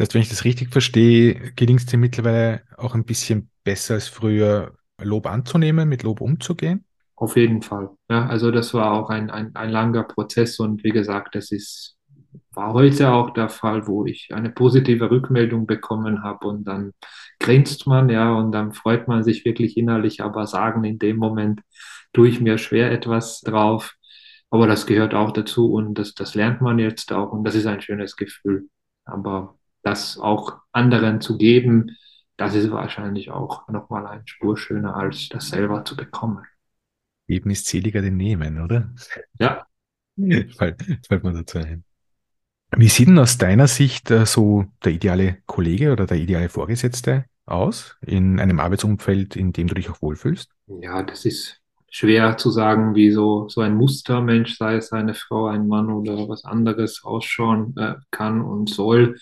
Das 0.00 0.06
heißt, 0.06 0.14
wenn 0.14 0.22
ich 0.22 0.30
das 0.30 0.44
richtig 0.46 0.70
verstehe, 0.70 1.52
gelingt 1.56 1.80
es 1.80 1.86
dir 1.86 1.98
mittlerweile 1.98 2.62
auch 2.78 2.94
ein 2.94 3.04
bisschen 3.04 3.50
besser 3.64 3.94
als 3.94 4.08
früher, 4.08 4.72
Lob 4.98 5.26
anzunehmen, 5.26 5.90
mit 5.90 6.04
Lob 6.04 6.22
umzugehen? 6.22 6.86
Auf 7.16 7.36
jeden 7.36 7.60
Fall. 7.60 7.90
Ja, 8.08 8.26
also 8.26 8.50
das 8.50 8.72
war 8.72 8.92
auch 8.92 9.10
ein, 9.10 9.28
ein, 9.28 9.54
ein 9.54 9.68
langer 9.68 10.04
Prozess 10.04 10.58
und 10.58 10.84
wie 10.84 10.88
gesagt, 10.88 11.34
das 11.34 11.52
ist, 11.52 11.98
war 12.52 12.72
heute 12.72 13.12
auch 13.12 13.34
der 13.34 13.50
Fall, 13.50 13.86
wo 13.86 14.06
ich 14.06 14.30
eine 14.32 14.48
positive 14.48 15.10
Rückmeldung 15.10 15.66
bekommen 15.66 16.22
habe 16.22 16.46
und 16.46 16.64
dann 16.64 16.92
grinst 17.38 17.86
man, 17.86 18.08
ja, 18.08 18.32
und 18.32 18.52
dann 18.52 18.72
freut 18.72 19.06
man 19.06 19.22
sich 19.22 19.44
wirklich 19.44 19.76
innerlich, 19.76 20.22
aber 20.22 20.46
sagen 20.46 20.82
in 20.84 20.98
dem 20.98 21.18
Moment, 21.18 21.60
tue 22.14 22.28
ich 22.28 22.40
mir 22.40 22.56
schwer 22.56 22.90
etwas 22.90 23.42
drauf. 23.42 23.96
Aber 24.48 24.66
das 24.66 24.86
gehört 24.86 25.12
auch 25.12 25.30
dazu 25.30 25.70
und 25.74 25.92
das, 25.98 26.14
das 26.14 26.34
lernt 26.34 26.62
man 26.62 26.78
jetzt 26.78 27.12
auch 27.12 27.32
und 27.32 27.44
das 27.44 27.54
ist 27.54 27.66
ein 27.66 27.82
schönes 27.82 28.16
Gefühl. 28.16 28.70
Aber 29.04 29.59
das 29.82 30.18
auch 30.18 30.58
anderen 30.72 31.20
zu 31.20 31.36
geben, 31.38 31.96
das 32.36 32.54
ist 32.54 32.70
wahrscheinlich 32.70 33.30
auch 33.30 33.68
nochmal 33.68 34.06
ein 34.06 34.26
Spur 34.26 34.56
schöner, 34.56 34.96
als 34.96 35.28
das 35.28 35.48
selber 35.48 35.84
zu 35.84 35.96
bekommen. 35.96 36.44
Geben 37.28 37.50
ist 37.50 37.66
seliger 37.66 38.00
denn 38.00 38.16
nehmen, 38.16 38.60
oder? 38.60 38.92
Ja. 39.38 39.66
fällt, 40.56 40.82
fällt 41.06 41.22
mir 41.22 41.32
dazu 41.32 41.58
ein. 41.58 41.84
Wie 42.76 42.88
sieht 42.88 43.08
denn 43.08 43.18
aus 43.18 43.36
deiner 43.36 43.66
Sicht 43.66 44.10
äh, 44.10 44.26
so 44.26 44.64
der 44.84 44.92
ideale 44.92 45.38
Kollege 45.46 45.92
oder 45.92 46.06
der 46.06 46.18
ideale 46.18 46.48
Vorgesetzte 46.48 47.24
aus 47.46 47.96
in 48.06 48.38
einem 48.38 48.60
Arbeitsumfeld, 48.60 49.36
in 49.36 49.52
dem 49.52 49.66
du 49.66 49.74
dich 49.74 49.90
auch 49.90 50.00
wohlfühlst? 50.00 50.50
Ja, 50.80 51.02
das 51.02 51.24
ist 51.24 51.60
schwer 51.90 52.36
zu 52.36 52.50
sagen, 52.50 52.94
wie 52.94 53.10
so, 53.10 53.48
so 53.48 53.60
ein 53.60 53.76
Mustermensch, 53.76 54.56
sei 54.56 54.76
es 54.76 54.92
eine 54.92 55.14
Frau, 55.14 55.46
ein 55.46 55.66
Mann 55.66 55.90
oder 55.90 56.28
was 56.28 56.44
anderes 56.44 57.02
ausschauen 57.02 57.76
äh, 57.76 57.96
kann 58.10 58.40
und 58.40 58.70
soll. 58.70 59.16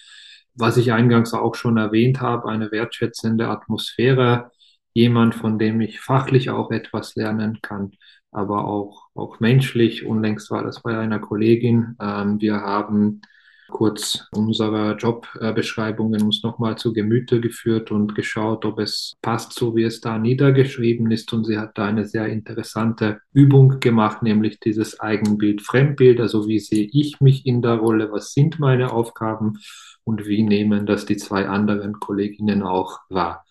Was 0.59 0.77
ich 0.77 0.93
eingangs 0.93 1.35
auch 1.35 1.55
schon 1.55 1.77
erwähnt 1.77 2.21
habe, 2.21 2.49
eine 2.49 2.73
wertschätzende 2.73 3.49
Atmosphäre, 3.49 4.51
jemand, 4.93 5.35
von 5.37 5.59
dem 5.59 5.81
ich 5.81 6.01
fachlich 6.01 6.51
auch 6.51 6.73
etwas 6.73 7.15
lernen 7.15 7.61
kann, 7.63 7.93
aber 8.33 8.65
auch, 8.65 9.07
auch 9.15 9.39
menschlich. 9.41 10.05
Unlängst 10.05 10.51
war 10.51 10.65
das 10.65 10.83
bei 10.83 10.99
einer 10.99 11.21
Kollegin. 11.21 11.97
Ähm, 12.01 12.41
wir 12.41 12.61
haben 12.61 13.23
kurz 13.69 14.27
unsere 14.33 14.97
Jobbeschreibungen 14.97 16.23
uns 16.23 16.43
nochmal 16.43 16.77
zu 16.77 16.93
Gemüte 16.93 17.41
geführt 17.41 17.91
und 17.91 18.15
geschaut, 18.15 18.65
ob 18.65 18.81
es 18.81 19.15
passt, 19.23 19.53
so 19.53 19.77
wie 19.77 19.85
es 19.85 20.01
da 20.01 20.19
niedergeschrieben 20.19 21.11
ist. 21.11 21.33
Und 21.33 21.45
sie 21.45 21.59
hat 21.59 21.77
da 21.79 21.87
eine 21.87 22.07
sehr 22.07 22.27
interessante 22.27 23.21
Übung 23.33 23.79
gemacht, 23.81 24.23
nämlich 24.23 24.59
dieses 24.59 24.99
Eigenbild-Fremdbild. 24.99 26.21
Also 26.21 26.49
wie 26.49 26.59
sehe 26.59 26.89
ich 26.91 27.21
mich 27.21 27.47
in 27.47 27.63
der 27.63 27.75
Rolle? 27.75 28.11
Was 28.11 28.33
sind 28.33 28.59
meine 28.59 28.91
Aufgaben? 28.91 29.59
Und 30.09 30.25
wie 30.27 30.43
nehmen 30.43 30.87
das 30.87 31.05
die 31.05 31.19
zwei 31.19 31.49
anderen 31.49 32.01
Kolleginnen 32.01 32.63
auch 32.63 33.01
wahr? 33.11 33.45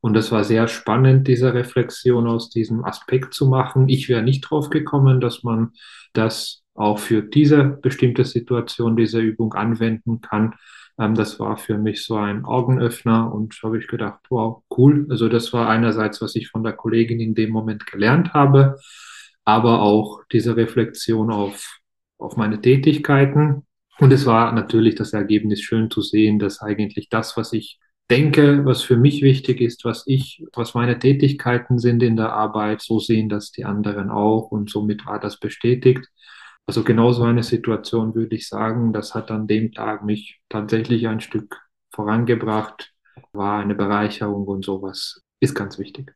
Und 0.00 0.14
das 0.14 0.30
war 0.30 0.44
sehr 0.44 0.68
spannend, 0.68 1.26
diese 1.26 1.54
Reflexion 1.54 2.28
aus 2.28 2.50
diesem 2.50 2.84
Aspekt 2.84 3.34
zu 3.34 3.48
machen. 3.48 3.88
Ich 3.88 4.08
wäre 4.08 4.22
nicht 4.22 4.42
drauf 4.42 4.70
gekommen, 4.70 5.20
dass 5.20 5.42
man 5.42 5.72
das 6.12 6.62
auch 6.72 7.00
für 7.00 7.20
diese 7.20 7.64
bestimmte 7.64 8.24
Situation, 8.24 8.96
diese 8.96 9.18
Übung 9.18 9.54
anwenden 9.54 10.20
kann. 10.20 10.54
Ähm, 11.00 11.16
das 11.16 11.40
war 11.40 11.56
für 11.56 11.78
mich 11.78 12.04
so 12.04 12.14
ein 12.14 12.44
Augenöffner 12.44 13.34
und 13.34 13.58
habe 13.64 13.78
ich 13.78 13.88
gedacht, 13.88 14.20
wow, 14.30 14.62
cool. 14.78 15.08
Also 15.10 15.28
das 15.28 15.52
war 15.52 15.68
einerseits, 15.68 16.22
was 16.22 16.36
ich 16.36 16.48
von 16.48 16.62
der 16.62 16.74
Kollegin 16.74 17.18
in 17.18 17.34
dem 17.34 17.50
Moment 17.50 17.86
gelernt 17.86 18.34
habe, 18.34 18.78
aber 19.44 19.82
auch 19.82 20.22
diese 20.30 20.56
Reflexion 20.56 21.32
auf, 21.32 21.80
auf 22.18 22.36
meine 22.36 22.60
Tätigkeiten. 22.60 23.66
Und 23.98 24.12
es 24.12 24.26
war 24.26 24.52
natürlich 24.52 24.96
das 24.96 25.12
Ergebnis 25.12 25.60
schön 25.60 25.90
zu 25.90 26.02
sehen, 26.02 26.38
dass 26.38 26.60
eigentlich 26.60 27.08
das, 27.08 27.36
was 27.36 27.52
ich 27.52 27.78
denke, 28.10 28.64
was 28.64 28.82
für 28.82 28.96
mich 28.96 29.22
wichtig 29.22 29.60
ist, 29.60 29.84
was 29.84 30.02
ich, 30.06 30.44
was 30.52 30.74
meine 30.74 30.98
Tätigkeiten 30.98 31.78
sind 31.78 32.02
in 32.02 32.16
der 32.16 32.32
Arbeit, 32.32 32.82
so 32.82 32.98
sehen 32.98 33.28
das 33.28 33.50
die 33.50 33.64
anderen 33.64 34.10
auch 34.10 34.50
und 34.50 34.68
somit 34.70 35.06
war 35.06 35.20
das 35.20 35.38
bestätigt. 35.38 36.06
Also 36.66 36.82
genau 36.82 37.12
so 37.12 37.22
eine 37.22 37.42
Situation 37.42 38.14
würde 38.14 38.36
ich 38.36 38.48
sagen, 38.48 38.92
das 38.92 39.14
hat 39.14 39.30
an 39.30 39.46
dem 39.46 39.72
Tag 39.72 40.04
mich 40.04 40.40
tatsächlich 40.48 41.06
ein 41.06 41.20
Stück 41.20 41.56
vorangebracht, 41.94 42.92
war 43.32 43.60
eine 43.60 43.74
Bereicherung 43.74 44.46
und 44.46 44.64
sowas 44.64 45.22
ist 45.40 45.54
ganz 45.54 45.78
wichtig. 45.78 46.14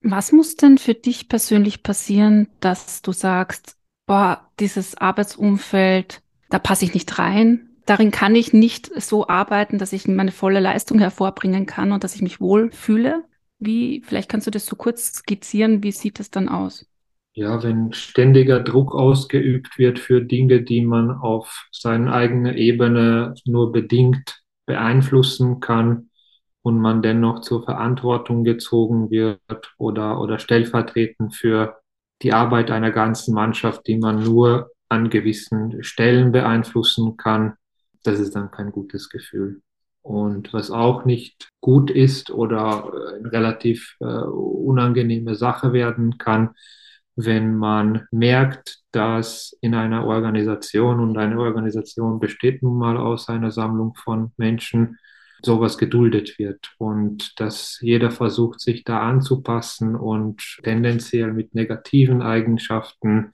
Was 0.00 0.32
muss 0.32 0.54
denn 0.56 0.78
für 0.78 0.94
dich 0.94 1.28
persönlich 1.28 1.82
passieren, 1.82 2.48
dass 2.60 3.02
du 3.02 3.12
sagst, 3.12 3.76
boah, 4.06 4.50
dieses 4.60 4.96
Arbeitsumfeld, 4.96 6.22
da 6.50 6.58
passe 6.58 6.84
ich 6.84 6.94
nicht 6.94 7.18
rein, 7.18 7.68
darin 7.86 8.10
kann 8.10 8.34
ich 8.34 8.52
nicht 8.52 8.90
so 9.00 9.28
arbeiten, 9.28 9.78
dass 9.78 9.92
ich 9.92 10.06
meine 10.08 10.32
volle 10.32 10.60
Leistung 10.60 10.98
hervorbringen 10.98 11.66
kann 11.66 11.92
und 11.92 12.04
dass 12.04 12.14
ich 12.14 12.22
mich 12.22 12.40
wohlfühle? 12.40 13.24
Wie, 13.58 14.02
vielleicht 14.04 14.28
kannst 14.28 14.46
du 14.46 14.50
das 14.50 14.66
so 14.66 14.76
kurz 14.76 15.12
skizzieren, 15.12 15.82
wie 15.82 15.92
sieht 15.92 16.18
das 16.18 16.30
dann 16.30 16.48
aus? 16.48 16.86
ja, 17.34 17.62
wenn 17.64 17.92
ständiger 17.92 18.60
Druck 18.60 18.94
ausgeübt 18.94 19.76
wird 19.76 19.98
für 19.98 20.22
Dinge, 20.22 20.62
die 20.62 20.82
man 20.82 21.10
auf 21.10 21.66
seiner 21.72 22.12
eigenen 22.12 22.56
Ebene 22.56 23.34
nur 23.44 23.72
bedingt 23.72 24.42
beeinflussen 24.66 25.58
kann 25.58 26.10
und 26.62 26.78
man 26.78 27.02
dennoch 27.02 27.40
zur 27.40 27.64
Verantwortung 27.64 28.44
gezogen 28.44 29.10
wird 29.10 29.40
oder, 29.78 30.20
oder 30.20 30.38
stellvertretend 30.38 31.34
für 31.34 31.76
die 32.22 32.32
Arbeit 32.32 32.70
einer 32.70 32.92
ganzen 32.92 33.34
Mannschaft, 33.34 33.86
die 33.88 33.98
man 33.98 34.22
nur 34.22 34.70
an 34.94 35.10
gewissen 35.10 35.82
Stellen 35.82 36.32
beeinflussen 36.32 37.16
kann, 37.16 37.54
das 38.04 38.20
ist 38.20 38.36
dann 38.36 38.50
kein 38.50 38.70
gutes 38.70 39.10
Gefühl. 39.10 39.60
Und 40.02 40.52
was 40.52 40.70
auch 40.70 41.04
nicht 41.04 41.48
gut 41.60 41.90
ist 41.90 42.30
oder 42.30 42.92
eine 43.16 43.32
relativ 43.32 43.96
äh, 44.00 44.04
unangenehme 44.04 45.34
Sache 45.34 45.72
werden 45.72 46.18
kann, 46.18 46.50
wenn 47.16 47.56
man 47.56 48.06
merkt, 48.10 48.80
dass 48.92 49.56
in 49.60 49.74
einer 49.74 50.06
Organisation 50.06 51.00
und 51.00 51.16
eine 51.16 51.38
Organisation 51.38 52.20
besteht 52.20 52.62
nun 52.62 52.78
mal 52.78 52.96
aus 52.96 53.28
einer 53.28 53.50
Sammlung 53.50 53.94
von 53.94 54.32
Menschen, 54.36 54.98
sowas 55.42 55.78
geduldet 55.78 56.38
wird 56.38 56.72
und 56.78 57.38
dass 57.40 57.78
jeder 57.80 58.10
versucht, 58.10 58.60
sich 58.60 58.84
da 58.84 59.00
anzupassen 59.00 59.94
und 59.94 60.58
tendenziell 60.62 61.32
mit 61.32 61.54
negativen 61.54 62.22
Eigenschaften 62.22 63.32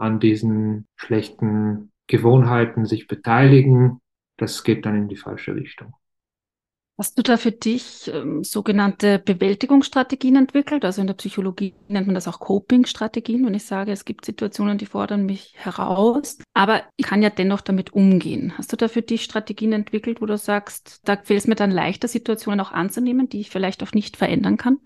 an 0.00 0.20
diesen 0.20 0.86
schlechten 0.96 1.92
Gewohnheiten 2.06 2.86
sich 2.86 3.06
beteiligen, 3.06 4.00
das 4.36 4.64
geht 4.64 4.86
dann 4.86 4.96
in 4.96 5.08
die 5.08 5.16
falsche 5.16 5.54
Richtung. 5.54 5.94
Hast 7.00 7.16
du 7.16 7.22
da 7.22 7.38
für 7.38 7.50
dich 7.50 8.10
ähm, 8.12 8.44
sogenannte 8.44 9.18
Bewältigungsstrategien 9.18 10.36
entwickelt? 10.36 10.84
Also 10.84 11.00
in 11.00 11.06
der 11.06 11.14
Psychologie 11.14 11.74
nennt 11.88 12.06
man 12.06 12.14
das 12.14 12.28
auch 12.28 12.40
Coping-Strategien, 12.40 13.46
wenn 13.46 13.54
ich 13.54 13.64
sage, 13.64 13.90
es 13.90 14.04
gibt 14.04 14.26
Situationen, 14.26 14.76
die 14.76 14.84
fordern 14.84 15.24
mich 15.24 15.54
heraus, 15.56 16.36
aber 16.52 16.82
ich 16.98 17.06
kann 17.06 17.22
ja 17.22 17.30
dennoch 17.30 17.62
damit 17.62 17.94
umgehen. 17.94 18.52
Hast 18.58 18.70
du 18.72 18.76
da 18.76 18.88
für 18.88 19.00
dich 19.00 19.22
Strategien 19.22 19.72
entwickelt, 19.72 20.20
wo 20.20 20.26
du 20.26 20.36
sagst, 20.36 21.00
da 21.04 21.16
fällt 21.16 21.40
es 21.40 21.46
mir 21.46 21.54
dann 21.54 21.70
leichter, 21.70 22.06
Situationen 22.06 22.60
auch 22.60 22.72
anzunehmen, 22.72 23.30
die 23.30 23.40
ich 23.40 23.48
vielleicht 23.48 23.82
auch 23.82 23.92
nicht 23.92 24.18
verändern 24.18 24.58
kann? 24.58 24.76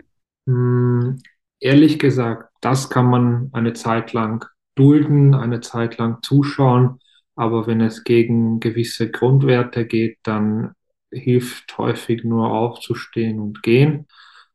Hm, 0.47 1.19
ehrlich 1.59 1.99
gesagt, 1.99 2.49
das 2.61 2.89
kann 2.89 3.07
man 3.07 3.49
eine 3.51 3.73
Zeit 3.73 4.13
lang 4.13 4.45
dulden, 4.75 5.33
eine 5.33 5.61
Zeit 5.61 5.97
lang 5.97 6.21
zuschauen. 6.21 6.99
Aber 7.35 7.67
wenn 7.67 7.81
es 7.81 8.03
gegen 8.03 8.59
gewisse 8.59 9.09
Grundwerte 9.11 9.85
geht, 9.85 10.19
dann 10.23 10.73
hilft 11.11 11.77
häufig 11.77 12.23
nur 12.23 12.51
aufzustehen 12.51 13.39
und 13.39 13.63
gehen. 13.63 14.07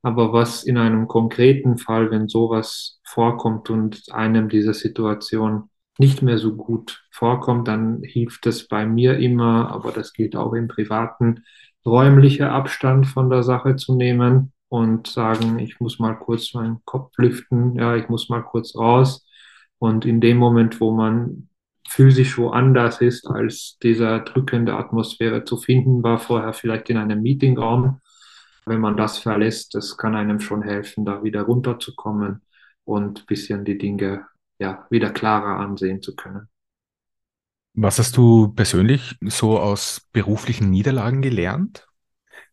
Aber 0.03 0.33
was 0.33 0.65
in 0.65 0.79
einem 0.79 1.09
konkreten 1.09 1.77
Fall, 1.77 2.11
wenn 2.11 2.29
sowas 2.29 3.01
vorkommt 3.05 3.69
und 3.71 4.03
einem 4.13 4.49
diese 4.49 4.73
Situation 4.73 5.69
nicht 5.99 6.23
mehr 6.23 6.39
so 6.39 6.57
gut 6.57 7.05
vorkommt, 7.11 7.69
dann 7.69 8.03
hilft 8.03 8.47
es 8.47 8.67
bei 8.67 8.87
mir 8.87 9.19
immer, 9.19 9.71
aber 9.71 9.93
das 9.93 10.15
gilt 10.15 10.37
auch 10.37 10.55
im 10.55 10.69
privaten, 10.69 11.45
räumlicher 11.85 12.53
Abstand 12.53 13.07
von 13.07 13.29
der 13.29 13.43
Sache 13.43 13.77
zu 13.77 13.95
nehmen 13.95 14.53
und 14.69 15.07
sagen, 15.07 15.59
ich 15.59 15.81
muss 15.81 15.99
mal 15.99 16.15
kurz 16.15 16.55
meinen 16.55 16.81
Kopf 16.85 17.17
lüften, 17.19 17.75
ja, 17.75 17.97
ich 17.97 18.09
muss 18.09 18.29
mal 18.31 18.43
kurz 18.43 18.75
raus. 18.77 19.27
Und 19.81 20.05
in 20.05 20.21
dem 20.21 20.37
Moment, 20.37 20.79
wo 20.81 20.93
man 20.93 21.49
physisch 21.89 22.37
woanders 22.37 23.01
ist, 23.01 23.27
als 23.27 23.79
dieser 23.83 24.21
drückende 24.21 24.75
Atmosphäre 24.75 25.45
zu 25.45 25.57
finden 25.57 26.03
war, 26.03 26.19
vorher 26.19 26.53
vielleicht 26.53 26.91
in 26.91 26.99
einem 26.99 27.23
Meetingraum. 27.23 27.99
Wenn 28.67 28.81
man 28.81 28.97
das 28.99 29.19
verlässt, 29.19 29.75
das 29.75 29.97
kann 29.97 30.15
einem 30.15 30.39
schon 30.39 30.63
helfen, 30.63 31.07
da 31.07 31.25
wieder 31.25 31.43
runterzukommen 31.43 32.43
und 32.85 33.27
bisschen 33.27 33.65
die 33.65 33.79
Dinge 33.79 34.27
ja, 34.59 34.87
wieder 34.91 35.11
klarer 35.11 35.59
ansehen 35.59 36.03
zu 36.03 36.15
können. 36.15 36.49
Was 37.73 37.99
hast 37.99 38.17
du 38.19 38.49
persönlich 38.49 39.17
so 39.23 39.59
aus 39.59 40.07
beruflichen 40.13 40.69
Niederlagen 40.69 41.23
gelernt? 41.23 41.87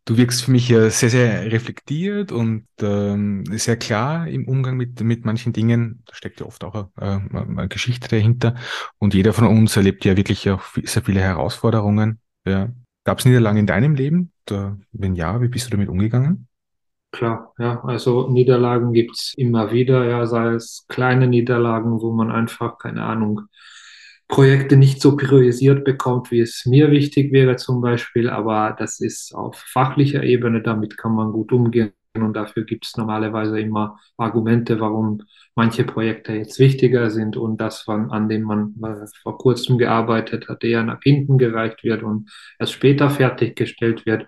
Du 0.06 0.16
wirkst 0.16 0.44
für 0.46 0.52
mich 0.52 0.68
sehr, 0.68 0.90
sehr 0.92 1.52
reflektiert 1.52 2.32
und 2.32 2.66
ähm, 2.82 3.44
sehr 3.52 3.76
klar 3.76 4.28
im 4.28 4.48
Umgang 4.48 4.78
mit, 4.78 5.02
mit 5.02 5.26
manchen 5.26 5.52
Dingen. 5.52 6.04
Da 6.06 6.16
steckt 6.16 6.40
ja 6.40 6.46
oft 6.46 6.64
auch 6.64 6.90
eine, 6.96 7.30
eine 7.32 7.68
Geschichte 7.68 8.08
dahinter. 8.08 8.56
Und 9.00 9.14
jeder 9.14 9.34
von 9.34 9.48
uns 9.48 9.76
erlebt 9.76 10.06
ja 10.06 10.16
wirklich 10.16 10.50
auch 10.50 10.64
sehr 10.84 11.04
viele 11.04 11.20
Herausforderungen. 11.20 12.20
Ja. 12.46 12.70
Gab 13.04 13.20
es 13.20 13.26
Niederlagen 13.26 13.58
in 13.58 13.68
deinem 13.68 13.96
Leben? 13.96 14.32
Da, 14.46 14.78
wenn 14.94 15.16
ja, 15.16 15.42
wie 15.42 15.50
bist 15.50 15.68
du 15.68 15.72
damit 15.72 15.90
umgegangen? 15.90 16.48
Klar, 17.12 17.54
ja, 17.58 17.82
also 17.84 18.30
Niederlagen 18.30 18.92
gibt's 18.92 19.34
immer 19.38 19.72
wieder, 19.72 20.06
ja, 20.06 20.26
sei 20.26 20.54
es 20.56 20.86
kleine 20.88 21.28
Niederlagen, 21.28 22.02
wo 22.02 22.12
man 22.12 22.32
einfach, 22.32 22.78
keine 22.78 23.04
Ahnung, 23.04 23.44
Projekte 24.28 24.76
nicht 24.76 25.02
so 25.02 25.16
priorisiert 25.16 25.86
bekommt, 25.86 26.32
wie 26.32 26.42
es 26.42 26.66
mir 26.66 26.92
wichtig 26.92 27.32
wäre 27.32 27.56
zum 27.56 27.82
Beispiel, 27.82 28.30
aber 28.30 28.76
das 28.78 29.00
ist 29.00 29.34
auf 29.34 29.56
fachlicher 29.56 30.24
Ebene, 30.24 30.62
damit 30.62 30.98
kann 30.98 31.14
man 31.14 31.32
gut 31.32 31.54
umgehen 31.54 31.94
und 32.14 32.34
dafür 32.34 32.66
gibt 32.66 32.86
es 32.86 32.98
normalerweise 32.98 33.60
immer 33.60 34.00
Argumente, 34.18 34.80
warum 34.80 35.22
manche 35.56 35.84
Projekte 35.86 36.34
jetzt 36.34 36.60
wichtiger 36.60 37.10
sind 37.10 37.38
und 37.38 37.62
das, 37.62 37.88
an 37.88 38.28
dem 38.28 38.44
man 38.44 38.76
vor 39.22 39.38
kurzem 39.38 39.78
gearbeitet 39.78 40.50
hat, 40.50 40.64
eher 40.64 40.84
nach 40.84 41.02
hinten 41.02 41.38
gereicht 41.38 41.84
wird 41.84 42.04
und 42.04 42.30
erst 42.60 42.74
später 42.74 43.10
fertiggestellt 43.10 44.06
wird. 44.06 44.26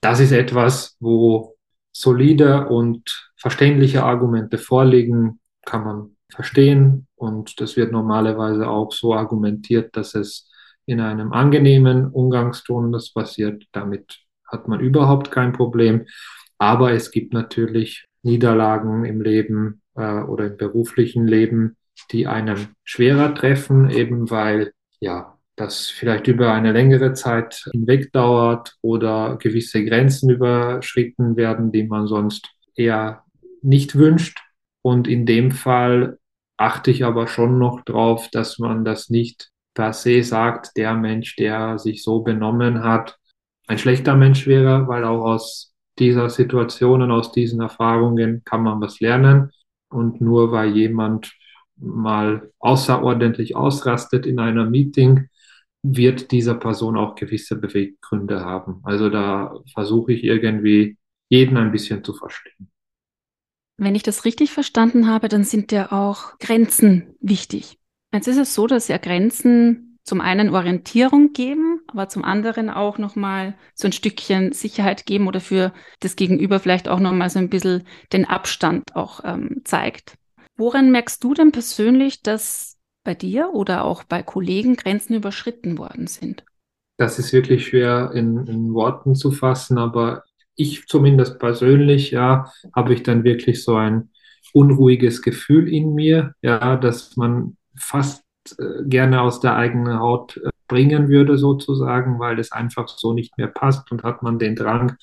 Das 0.00 0.20
ist 0.20 0.32
etwas, 0.32 0.96
wo 1.00 1.56
solide 1.92 2.68
und 2.68 3.30
verständliche 3.36 4.02
Argumente 4.02 4.58
vorliegen, 4.58 5.40
kann 5.64 5.84
man 5.84 6.15
verstehen 6.30 7.06
und 7.14 7.60
das 7.60 7.76
wird 7.76 7.92
normalerweise 7.92 8.68
auch 8.68 8.92
so 8.92 9.14
argumentiert, 9.14 9.96
dass 9.96 10.14
es 10.14 10.50
in 10.86 11.00
einem 11.00 11.32
angenehmen 11.32 12.10
Umgangston 12.10 12.92
das 12.92 13.12
passiert. 13.12 13.64
Damit 13.72 14.20
hat 14.46 14.68
man 14.68 14.80
überhaupt 14.80 15.30
kein 15.30 15.52
Problem. 15.52 16.06
Aber 16.58 16.92
es 16.92 17.10
gibt 17.10 17.32
natürlich 17.32 18.06
Niederlagen 18.22 19.04
im 19.04 19.20
Leben 19.20 19.82
äh, 19.94 20.20
oder 20.22 20.46
im 20.46 20.56
beruflichen 20.56 21.26
Leben, 21.26 21.76
die 22.12 22.26
einem 22.26 22.68
schwerer 22.84 23.34
treffen, 23.34 23.90
eben 23.90 24.30
weil 24.30 24.72
ja 25.00 25.36
das 25.56 25.86
vielleicht 25.86 26.28
über 26.28 26.52
eine 26.52 26.72
längere 26.72 27.14
Zeit 27.14 27.64
hinweg 27.72 28.12
dauert 28.12 28.76
oder 28.82 29.38
gewisse 29.40 29.84
Grenzen 29.84 30.30
überschritten 30.30 31.36
werden, 31.36 31.72
die 31.72 31.84
man 31.84 32.06
sonst 32.06 32.48
eher 32.74 33.24
nicht 33.62 33.96
wünscht. 33.96 34.38
Und 34.86 35.08
in 35.08 35.26
dem 35.26 35.50
Fall 35.50 36.20
achte 36.56 36.92
ich 36.92 37.04
aber 37.04 37.26
schon 37.26 37.58
noch 37.58 37.80
drauf, 37.80 38.28
dass 38.30 38.60
man 38.60 38.84
das 38.84 39.10
nicht 39.10 39.50
per 39.74 39.92
se 39.92 40.22
sagt, 40.22 40.76
der 40.76 40.94
Mensch, 40.94 41.34
der 41.34 41.80
sich 41.80 42.04
so 42.04 42.20
benommen 42.20 42.84
hat, 42.84 43.18
ein 43.66 43.78
schlechter 43.78 44.14
Mensch 44.14 44.46
wäre, 44.46 44.86
weil 44.86 45.02
auch 45.02 45.24
aus 45.24 45.74
dieser 45.98 46.30
Situation 46.30 47.02
und 47.02 47.10
aus 47.10 47.32
diesen 47.32 47.60
Erfahrungen 47.60 48.44
kann 48.44 48.62
man 48.62 48.80
was 48.80 49.00
lernen. 49.00 49.50
Und 49.88 50.20
nur 50.20 50.52
weil 50.52 50.76
jemand 50.76 51.34
mal 51.74 52.52
außerordentlich 52.60 53.56
ausrastet 53.56 54.24
in 54.24 54.38
einer 54.38 54.66
Meeting, 54.70 55.26
wird 55.82 56.30
dieser 56.30 56.54
Person 56.54 56.96
auch 56.96 57.16
gewisse 57.16 57.56
Beweggründe 57.56 58.44
haben. 58.44 58.82
Also 58.84 59.10
da 59.10 59.52
versuche 59.74 60.12
ich 60.12 60.22
irgendwie 60.22 60.96
jeden 61.28 61.56
ein 61.56 61.72
bisschen 61.72 62.04
zu 62.04 62.14
verstehen. 62.14 62.70
Wenn 63.78 63.94
ich 63.94 64.02
das 64.02 64.24
richtig 64.24 64.52
verstanden 64.52 65.06
habe, 65.06 65.28
dann 65.28 65.44
sind 65.44 65.70
ja 65.72 65.92
auch 65.92 66.38
Grenzen 66.38 67.14
wichtig. 67.20 67.78
Jetzt 68.12 68.28
ist 68.28 68.38
es 68.38 68.54
so, 68.54 68.66
dass 68.66 68.88
ja 68.88 68.96
Grenzen 68.96 69.98
zum 70.02 70.20
einen 70.20 70.50
Orientierung 70.50 71.32
geben, 71.32 71.80
aber 71.88 72.08
zum 72.08 72.24
anderen 72.24 72.70
auch 72.70 72.96
nochmal 72.96 73.56
so 73.74 73.88
ein 73.88 73.92
Stückchen 73.92 74.52
Sicherheit 74.52 75.04
geben 75.04 75.26
oder 75.26 75.40
für 75.40 75.72
das 76.00 76.16
Gegenüber 76.16 76.60
vielleicht 76.60 76.88
auch 76.88 77.00
nochmal 77.00 77.28
so 77.28 77.38
ein 77.38 77.50
bisschen 77.50 77.84
den 78.12 78.24
Abstand 78.24 78.94
auch 78.94 79.20
ähm, 79.24 79.62
zeigt. 79.64 80.16
Woran 80.56 80.90
merkst 80.90 81.22
du 81.22 81.34
denn 81.34 81.52
persönlich, 81.52 82.22
dass 82.22 82.78
bei 83.04 83.14
dir 83.14 83.50
oder 83.52 83.84
auch 83.84 84.04
bei 84.04 84.22
Kollegen 84.22 84.76
Grenzen 84.76 85.14
überschritten 85.14 85.76
worden 85.76 86.06
sind? 86.06 86.44
Das 86.96 87.18
ist 87.18 87.32
wirklich 87.32 87.66
schwer 87.66 88.12
in, 88.14 88.46
in 88.46 88.72
Worten 88.72 89.14
zu 89.14 89.32
fassen, 89.32 89.76
aber 89.76 90.24
ich 90.56 90.86
zumindest 90.86 91.38
persönlich, 91.38 92.10
ja, 92.10 92.50
habe 92.74 92.94
ich 92.94 93.02
dann 93.02 93.24
wirklich 93.24 93.62
so 93.62 93.76
ein 93.76 94.10
unruhiges 94.52 95.22
Gefühl 95.22 95.68
in 95.68 95.94
mir, 95.94 96.34
ja, 96.42 96.76
dass 96.76 97.16
man 97.16 97.56
fast 97.78 98.24
äh, 98.58 98.84
gerne 98.84 99.20
aus 99.20 99.40
der 99.40 99.56
eigenen 99.56 99.98
Haut 99.98 100.38
äh, 100.38 100.50
bringen 100.68 101.08
würde, 101.08 101.38
sozusagen, 101.38 102.18
weil 102.18 102.38
es 102.38 102.52
einfach 102.52 102.88
so 102.88 103.12
nicht 103.12 103.36
mehr 103.38 103.48
passt 103.48 103.92
und 103.92 104.02
hat 104.02 104.22
man 104.22 104.38
den 104.38 104.56
Drang, 104.56 104.96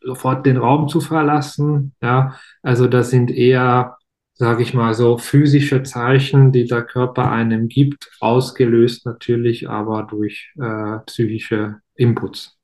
sofort 0.00 0.46
den 0.46 0.56
Raum 0.56 0.88
zu 0.88 1.00
verlassen. 1.00 1.94
Ja, 2.02 2.38
also 2.62 2.86
das 2.86 3.10
sind 3.10 3.30
eher, 3.30 3.96
sage 4.34 4.62
ich 4.62 4.74
mal, 4.74 4.94
so 4.94 5.16
physische 5.16 5.82
Zeichen, 5.82 6.52
die 6.52 6.66
der 6.66 6.82
Körper 6.82 7.30
einem 7.30 7.68
gibt, 7.68 8.10
ausgelöst 8.20 9.06
natürlich 9.06 9.68
aber 9.68 10.02
durch 10.02 10.52
äh, 10.60 10.98
psychische 11.06 11.80
Inputs. 11.94 12.58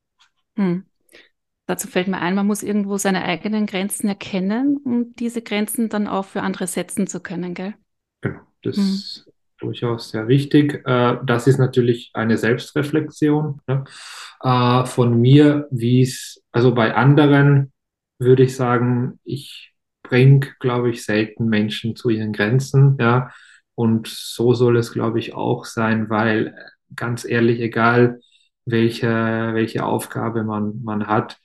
Hm. 0.57 0.85
Dazu 1.69 1.87
fällt 1.87 2.09
mir 2.09 2.19
ein, 2.19 2.35
man 2.35 2.47
muss 2.47 2.63
irgendwo 2.63 2.97
seine 2.97 3.25
eigenen 3.25 3.67
Grenzen 3.67 4.09
erkennen, 4.09 4.79
um 4.85 5.15
diese 5.17 5.43
Grenzen 5.43 5.91
dann 5.91 6.07
auch 6.07 6.25
für 6.25 6.41
andere 6.41 6.67
setzen 6.67 7.07
zu 7.07 7.21
können, 7.21 7.53
gell? 7.53 7.75
Genau, 8.23 8.41
das 8.63 8.79
hm. 8.79 8.85
ist 8.85 9.31
durchaus 9.59 10.09
sehr 10.09 10.29
wichtig. 10.29 10.81
Äh, 10.87 11.19
das 11.27 11.47
ist 11.47 11.59
natürlich 11.59 12.11
eine 12.15 12.39
Selbstreflexion 12.39 13.61
ne? 13.67 13.85
Äh, 14.41 14.87
von 14.87 15.21
mir, 15.21 15.69
wie 15.71 16.01
es, 16.01 16.43
also 16.53 16.75
bei 16.75 16.95
anderen 16.95 17.71
würde 18.19 18.45
ich 18.45 18.57
sagen, 18.57 19.21
ich 19.23 19.75
bringe, 20.03 20.49
glaube 20.61 20.89
ich, 20.89 21.05
selten 21.05 21.51
Menschen 21.51 21.97
zu 21.97 22.09
ihren 22.09 22.33
Grenzen, 22.33 22.97
ja. 22.99 23.31
Und 23.75 24.09
so 24.09 24.55
soll 24.55 24.79
es, 24.79 24.91
glaube 24.91 25.19
ich, 25.19 25.35
auch 25.35 25.67
sein, 25.67 26.09
weil 26.09 26.57
ganz 26.97 27.27
ehrlich, 27.27 27.61
egal 27.61 28.21
welche, 28.65 29.07
welche 29.53 29.85
Aufgabe 29.85 30.45
man, 30.45 30.83
man 30.83 31.07
hat, 31.07 31.37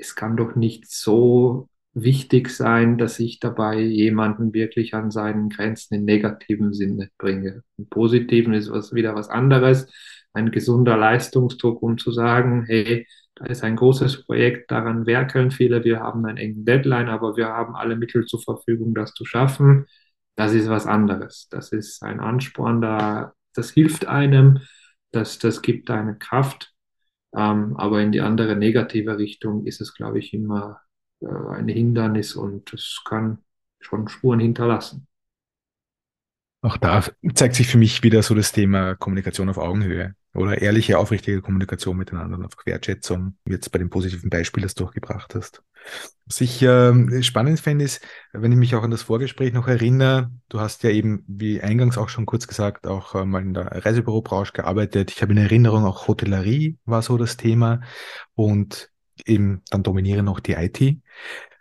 es 0.00 0.14
kann 0.14 0.36
doch 0.36 0.56
nicht 0.56 0.90
so 0.90 1.68
wichtig 1.92 2.50
sein, 2.50 2.98
dass 2.98 3.18
ich 3.18 3.40
dabei 3.40 3.80
jemanden 3.80 4.52
wirklich 4.54 4.94
an 4.94 5.10
seinen 5.10 5.48
Grenzen 5.48 5.94
in 5.94 6.04
negativen 6.04 6.72
Sinne 6.72 7.10
bringe. 7.18 7.62
Im 7.76 7.88
positiven 7.88 8.54
ist 8.54 8.70
was 8.70 8.94
wieder 8.94 9.14
was 9.14 9.28
anderes, 9.28 9.92
ein 10.32 10.50
gesunder 10.52 10.96
Leistungsdruck, 10.96 11.82
um 11.82 11.98
zu 11.98 12.12
sagen, 12.12 12.64
hey, 12.66 13.06
da 13.34 13.46
ist 13.46 13.64
ein 13.64 13.76
großes 13.76 14.26
Projekt, 14.26 14.70
daran 14.70 15.06
werkeln 15.06 15.50
viele, 15.50 15.82
wir 15.84 16.00
haben 16.00 16.24
einen 16.26 16.38
engen 16.38 16.64
Deadline, 16.64 17.08
aber 17.08 17.36
wir 17.36 17.48
haben 17.48 17.74
alle 17.74 17.96
Mittel 17.96 18.24
zur 18.26 18.40
Verfügung, 18.40 18.94
das 18.94 19.12
zu 19.14 19.24
schaffen. 19.24 19.86
Das 20.36 20.54
ist 20.54 20.68
was 20.68 20.86
anderes. 20.86 21.48
Das 21.50 21.72
ist 21.72 22.02
ein 22.02 22.20
Ansporn, 22.20 22.80
da, 22.80 23.32
das 23.54 23.70
hilft 23.70 24.06
einem, 24.06 24.60
das, 25.10 25.38
das 25.38 25.62
gibt 25.62 25.90
eine 25.90 26.16
Kraft. 26.16 26.72
Ähm, 27.34 27.76
aber 27.76 28.00
in 28.02 28.12
die 28.12 28.20
andere 28.20 28.56
negative 28.56 29.18
Richtung 29.18 29.64
ist 29.66 29.80
es, 29.80 29.94
glaube 29.94 30.18
ich, 30.18 30.34
immer 30.34 30.80
äh, 31.20 31.26
ein 31.26 31.68
Hindernis 31.68 32.34
und 32.34 32.72
es 32.72 33.02
kann 33.04 33.38
schon 33.80 34.08
Spuren 34.08 34.40
hinterlassen. 34.40 35.06
Auch 36.62 36.76
da 36.76 37.02
zeigt 37.34 37.54
sich 37.54 37.68
für 37.68 37.78
mich 37.78 38.02
wieder 38.02 38.22
so 38.22 38.34
das 38.34 38.52
Thema 38.52 38.94
Kommunikation 38.96 39.48
auf 39.48 39.56
Augenhöhe 39.58 40.14
oder 40.34 40.62
ehrliche, 40.62 40.98
aufrichtige 40.98 41.42
Kommunikation 41.42 41.96
miteinander 41.96 42.44
auf 42.44 42.52
Wertschätzung, 42.64 43.36
jetzt 43.46 43.72
bei 43.72 43.78
dem 43.78 43.90
positiven 43.90 44.30
Beispiel, 44.30 44.62
das 44.62 44.74
du 44.74 44.84
auch 44.84 44.92
gebracht 44.92 45.34
hast. 45.34 45.62
Was 46.26 46.40
ich 46.40 46.62
äh, 46.62 47.22
spannend 47.22 47.58
fände, 47.58 47.84
ist, 47.84 48.00
wenn 48.32 48.52
ich 48.52 48.58
mich 48.58 48.74
auch 48.74 48.82
an 48.84 48.92
das 48.92 49.02
Vorgespräch 49.02 49.52
noch 49.52 49.66
erinnere, 49.66 50.30
du 50.48 50.60
hast 50.60 50.84
ja 50.84 50.90
eben, 50.90 51.24
wie 51.26 51.60
eingangs 51.60 51.98
auch 51.98 52.08
schon 52.08 52.26
kurz 52.26 52.46
gesagt, 52.46 52.86
auch 52.86 53.14
äh, 53.14 53.24
mal 53.24 53.42
in 53.42 53.54
der 53.54 53.84
Reisebürobranche 53.84 54.52
gearbeitet. 54.52 55.10
Ich 55.10 55.22
habe 55.22 55.32
in 55.32 55.38
Erinnerung, 55.38 55.84
auch 55.84 56.06
Hotellerie 56.06 56.78
war 56.84 57.02
so 57.02 57.16
das 57.16 57.36
Thema 57.36 57.80
und 58.34 58.90
eben 59.26 59.62
dann 59.70 59.82
dominieren 59.82 60.26
noch 60.26 60.40
die 60.40 60.52
IT. 60.52 61.00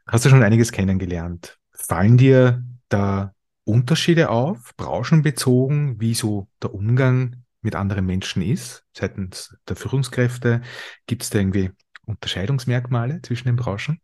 Hast 0.05 0.25
du 0.25 0.29
schon 0.29 0.43
einiges 0.43 0.71
kennengelernt? 0.71 1.58
Fallen 1.71 2.17
dir 2.17 2.63
da 2.89 3.34
Unterschiede 3.63 4.29
auf, 4.29 4.75
branchenbezogen, 4.77 5.99
wie 5.99 6.13
so 6.13 6.47
der 6.62 6.73
Umgang 6.73 7.43
mit 7.62 7.76
anderen 7.76 8.06
Menschen 8.06 8.41
ist, 8.41 8.86
seitens 8.93 9.58
der 9.67 9.76
Führungskräfte? 9.76 10.62
Gibt 11.08 11.24
es 11.24 11.30
da 11.30 11.39
irgendwie 11.39 11.72
Unterscheidungsmerkmale 12.06 13.22
zwischen 13.22 13.48
den 13.48 13.56
Branchen? 13.56 14.00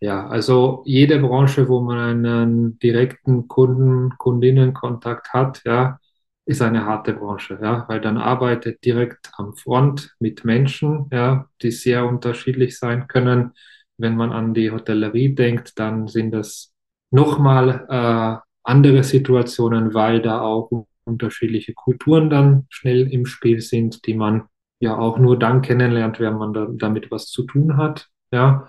Ja, 0.00 0.26
also 0.26 0.82
jede 0.84 1.20
Branche, 1.20 1.68
wo 1.68 1.80
man 1.80 1.98
einen 1.98 2.78
direkten 2.80 3.46
Kunden, 3.46 4.10
Kundinnenkontakt 4.18 5.32
hat, 5.32 5.62
ja, 5.64 6.00
ist 6.44 6.60
eine 6.60 6.86
harte 6.86 7.12
Branche, 7.12 7.58
ja, 7.62 7.84
weil 7.88 8.00
dann 8.00 8.18
arbeitet 8.18 8.84
direkt 8.84 9.30
am 9.36 9.54
Front 9.54 10.16
mit 10.18 10.44
Menschen, 10.44 11.06
ja, 11.12 11.48
die 11.62 11.70
sehr 11.70 12.04
unterschiedlich 12.04 12.78
sein 12.78 13.06
können. 13.06 13.52
Wenn 13.96 14.16
man 14.16 14.32
an 14.32 14.54
die 14.54 14.72
Hotellerie 14.72 15.34
denkt, 15.36 15.78
dann 15.78 16.08
sind 16.08 16.32
das 16.32 16.72
nochmal 17.12 17.86
äh, 17.88 18.42
andere 18.64 19.04
Situationen, 19.04 19.94
weil 19.94 20.20
da 20.20 20.40
auch 20.40 20.86
unterschiedliche 21.04 21.74
Kulturen 21.74 22.30
dann 22.30 22.66
schnell 22.70 23.10
im 23.12 23.26
Spiel 23.26 23.60
sind, 23.60 24.06
die 24.06 24.14
man 24.14 24.44
ja 24.80 24.98
auch 24.98 25.18
nur 25.18 25.38
dann 25.38 25.62
kennenlernt, 25.62 26.20
wenn 26.20 26.36
man 26.36 26.52
da, 26.52 26.68
damit 26.70 27.10
was 27.10 27.26
zu 27.26 27.44
tun 27.44 27.76
hat. 27.76 28.08
Ja, 28.32 28.68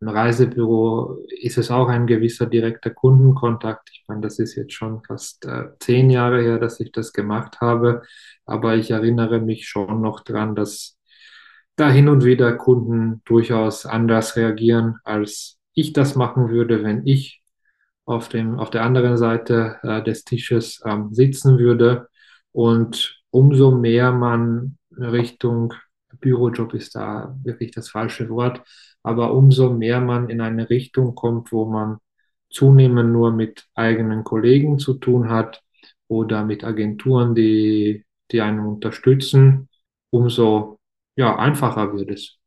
im 0.00 0.08
Reisebüro 0.08 1.24
ist 1.40 1.56
es 1.56 1.70
auch 1.70 1.88
ein 1.88 2.06
gewisser 2.06 2.46
direkter 2.46 2.90
Kundenkontakt. 2.90 3.88
Ich 3.92 4.04
meine, 4.06 4.20
das 4.20 4.38
ist 4.38 4.54
jetzt 4.54 4.74
schon 4.74 5.02
fast 5.02 5.46
äh, 5.46 5.68
zehn 5.80 6.10
Jahre 6.10 6.42
her, 6.42 6.58
dass 6.58 6.80
ich 6.80 6.92
das 6.92 7.12
gemacht 7.12 7.60
habe, 7.60 8.02
aber 8.44 8.76
ich 8.76 8.90
erinnere 8.90 9.40
mich 9.40 9.66
schon 9.66 10.02
noch 10.02 10.20
dran, 10.20 10.54
dass 10.54 10.98
da 11.76 11.90
hin 11.90 12.08
und 12.08 12.24
wieder 12.24 12.52
Kunden 12.52 13.22
durchaus 13.24 13.86
anders 13.86 14.36
reagieren, 14.36 14.96
als 15.04 15.58
ich 15.72 15.92
das 15.92 16.16
machen 16.16 16.50
würde, 16.50 16.84
wenn 16.84 17.06
ich 17.06 17.42
auf 18.04 18.28
dem, 18.28 18.58
auf 18.58 18.70
der 18.70 18.82
anderen 18.84 19.16
Seite 19.16 19.78
äh, 19.82 20.02
des 20.02 20.24
Tisches 20.24 20.82
ähm, 20.84 21.12
sitzen 21.12 21.58
würde. 21.58 22.08
Und 22.52 23.22
umso 23.30 23.70
mehr 23.72 24.12
man 24.12 24.78
Richtung 24.96 25.74
Bürojob 26.20 26.74
ist 26.74 26.94
da 26.94 27.36
wirklich 27.42 27.72
das 27.72 27.90
falsche 27.90 28.28
Wort, 28.30 28.62
aber 29.02 29.34
umso 29.34 29.72
mehr 29.72 30.00
man 30.00 30.28
in 30.28 30.40
eine 30.40 30.70
Richtung 30.70 31.14
kommt, 31.14 31.52
wo 31.52 31.66
man 31.66 31.98
zunehmend 32.50 33.12
nur 33.12 33.32
mit 33.32 33.66
eigenen 33.74 34.24
Kollegen 34.24 34.78
zu 34.78 34.94
tun 34.94 35.28
hat 35.28 35.62
oder 36.08 36.44
mit 36.44 36.64
Agenturen, 36.64 37.34
die, 37.34 38.04
die 38.30 38.40
einen 38.40 38.60
unterstützen, 38.60 39.68
umso 40.10 40.78
ja, 41.16 41.36
einfacher 41.36 41.92
wird 41.92 42.10
es, 42.10 42.38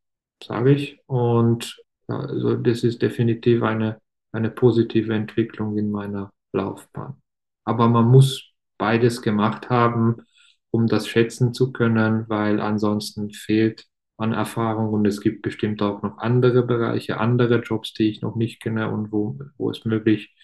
sage 0.42 0.72
ich. 0.72 0.98
Und 1.06 1.76
also 2.06 2.56
das 2.56 2.84
ist 2.84 3.02
definitiv 3.02 3.62
eine 3.62 4.00
eine 4.38 4.50
positive 4.50 5.14
Entwicklung 5.14 5.76
in 5.76 5.90
meiner 5.90 6.30
Laufbahn. 6.52 7.20
Aber 7.64 7.88
man 7.88 8.06
muss 8.06 8.52
beides 8.78 9.20
gemacht 9.20 9.68
haben, 9.68 10.22
um 10.70 10.86
das 10.86 11.08
schätzen 11.08 11.52
zu 11.52 11.72
können, 11.72 12.28
weil 12.28 12.60
ansonsten 12.60 13.30
fehlt 13.30 13.84
an 14.16 14.32
Erfahrung 14.32 14.92
und 14.92 15.06
es 15.06 15.20
gibt 15.20 15.42
bestimmt 15.42 15.82
auch 15.82 16.02
noch 16.02 16.18
andere 16.18 16.62
Bereiche, 16.62 17.18
andere 17.18 17.60
Jobs, 17.60 17.92
die 17.94 18.08
ich 18.08 18.22
noch 18.22 18.36
nicht 18.36 18.60
kenne 18.60 18.90
und 18.90 19.12
wo, 19.12 19.38
wo 19.56 19.70
es 19.70 19.84
möglich 19.84 20.34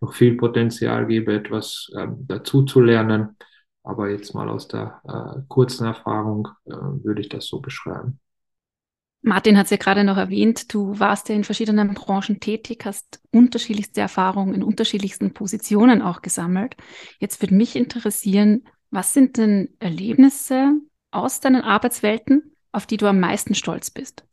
noch 0.00 0.14
viel 0.14 0.36
Potenzial 0.36 1.06
gäbe, 1.06 1.34
etwas 1.34 1.90
ähm, 1.96 2.26
dazu 2.28 2.62
zu 2.62 2.80
lernen. 2.80 3.36
Aber 3.82 4.10
jetzt 4.10 4.34
mal 4.34 4.48
aus 4.48 4.68
der 4.68 5.00
äh, 5.04 5.42
kurzen 5.48 5.86
Erfahrung 5.86 6.48
äh, 6.66 6.72
würde 6.72 7.20
ich 7.20 7.28
das 7.28 7.46
so 7.46 7.60
beschreiben. 7.60 8.20
Martin 9.22 9.58
hat 9.58 9.64
es 9.64 9.70
ja 9.70 9.76
gerade 9.76 10.04
noch 10.04 10.16
erwähnt, 10.16 10.72
du 10.72 11.00
warst 11.00 11.28
ja 11.28 11.34
in 11.34 11.42
verschiedenen 11.42 11.94
Branchen 11.94 12.38
tätig, 12.38 12.84
hast 12.84 13.20
unterschiedlichste 13.32 14.00
Erfahrungen 14.00 14.54
in 14.54 14.62
unterschiedlichsten 14.62 15.34
Positionen 15.34 16.00
auch 16.00 16.22
gesammelt. 16.22 16.76
Jetzt 17.18 17.42
würde 17.42 17.54
mich 17.54 17.74
interessieren, 17.74 18.64
was 18.90 19.14
sind 19.14 19.36
denn 19.36 19.70
Erlebnisse 19.80 20.74
aus 21.10 21.40
deinen 21.40 21.62
Arbeitswelten, 21.62 22.54
auf 22.70 22.86
die 22.86 22.98
du 22.98 23.06
am 23.06 23.18
meisten 23.18 23.54
stolz 23.54 23.90
bist? 23.90 24.24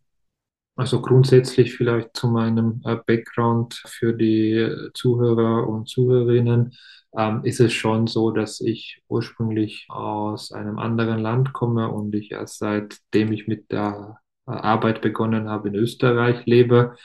Also 0.76 1.02
grundsätzlich 1.02 1.76
vielleicht 1.76 2.16
zu 2.16 2.28
meinem 2.28 2.82
äh, 2.84 2.98
Background 3.06 3.82
für 3.86 4.14
die 4.14 4.68
Zuhörer 4.94 5.68
und 5.68 5.88
Zuhörerinnen 5.88 6.74
ähm, 7.16 7.42
ist 7.44 7.60
es 7.60 7.74
schon 7.74 8.08
so, 8.08 8.32
dass 8.32 8.60
ich 8.60 9.02
ursprünglich 9.08 9.86
aus 9.90 10.52
einem 10.52 10.80
anderen 10.80 11.20
Land 11.20 11.54
komme 11.54 11.90
und 11.90 12.16
ich 12.16 12.32
erst 12.32 12.58
seitdem 12.58 13.32
ich 13.32 13.48
mit 13.48 13.72
der 13.72 14.18
Arbeit 14.46 15.02
begonnen 15.02 15.50
habe, 15.50 15.70
in 15.70 15.76
Österreich 15.76 16.46
lebe. 16.46 16.96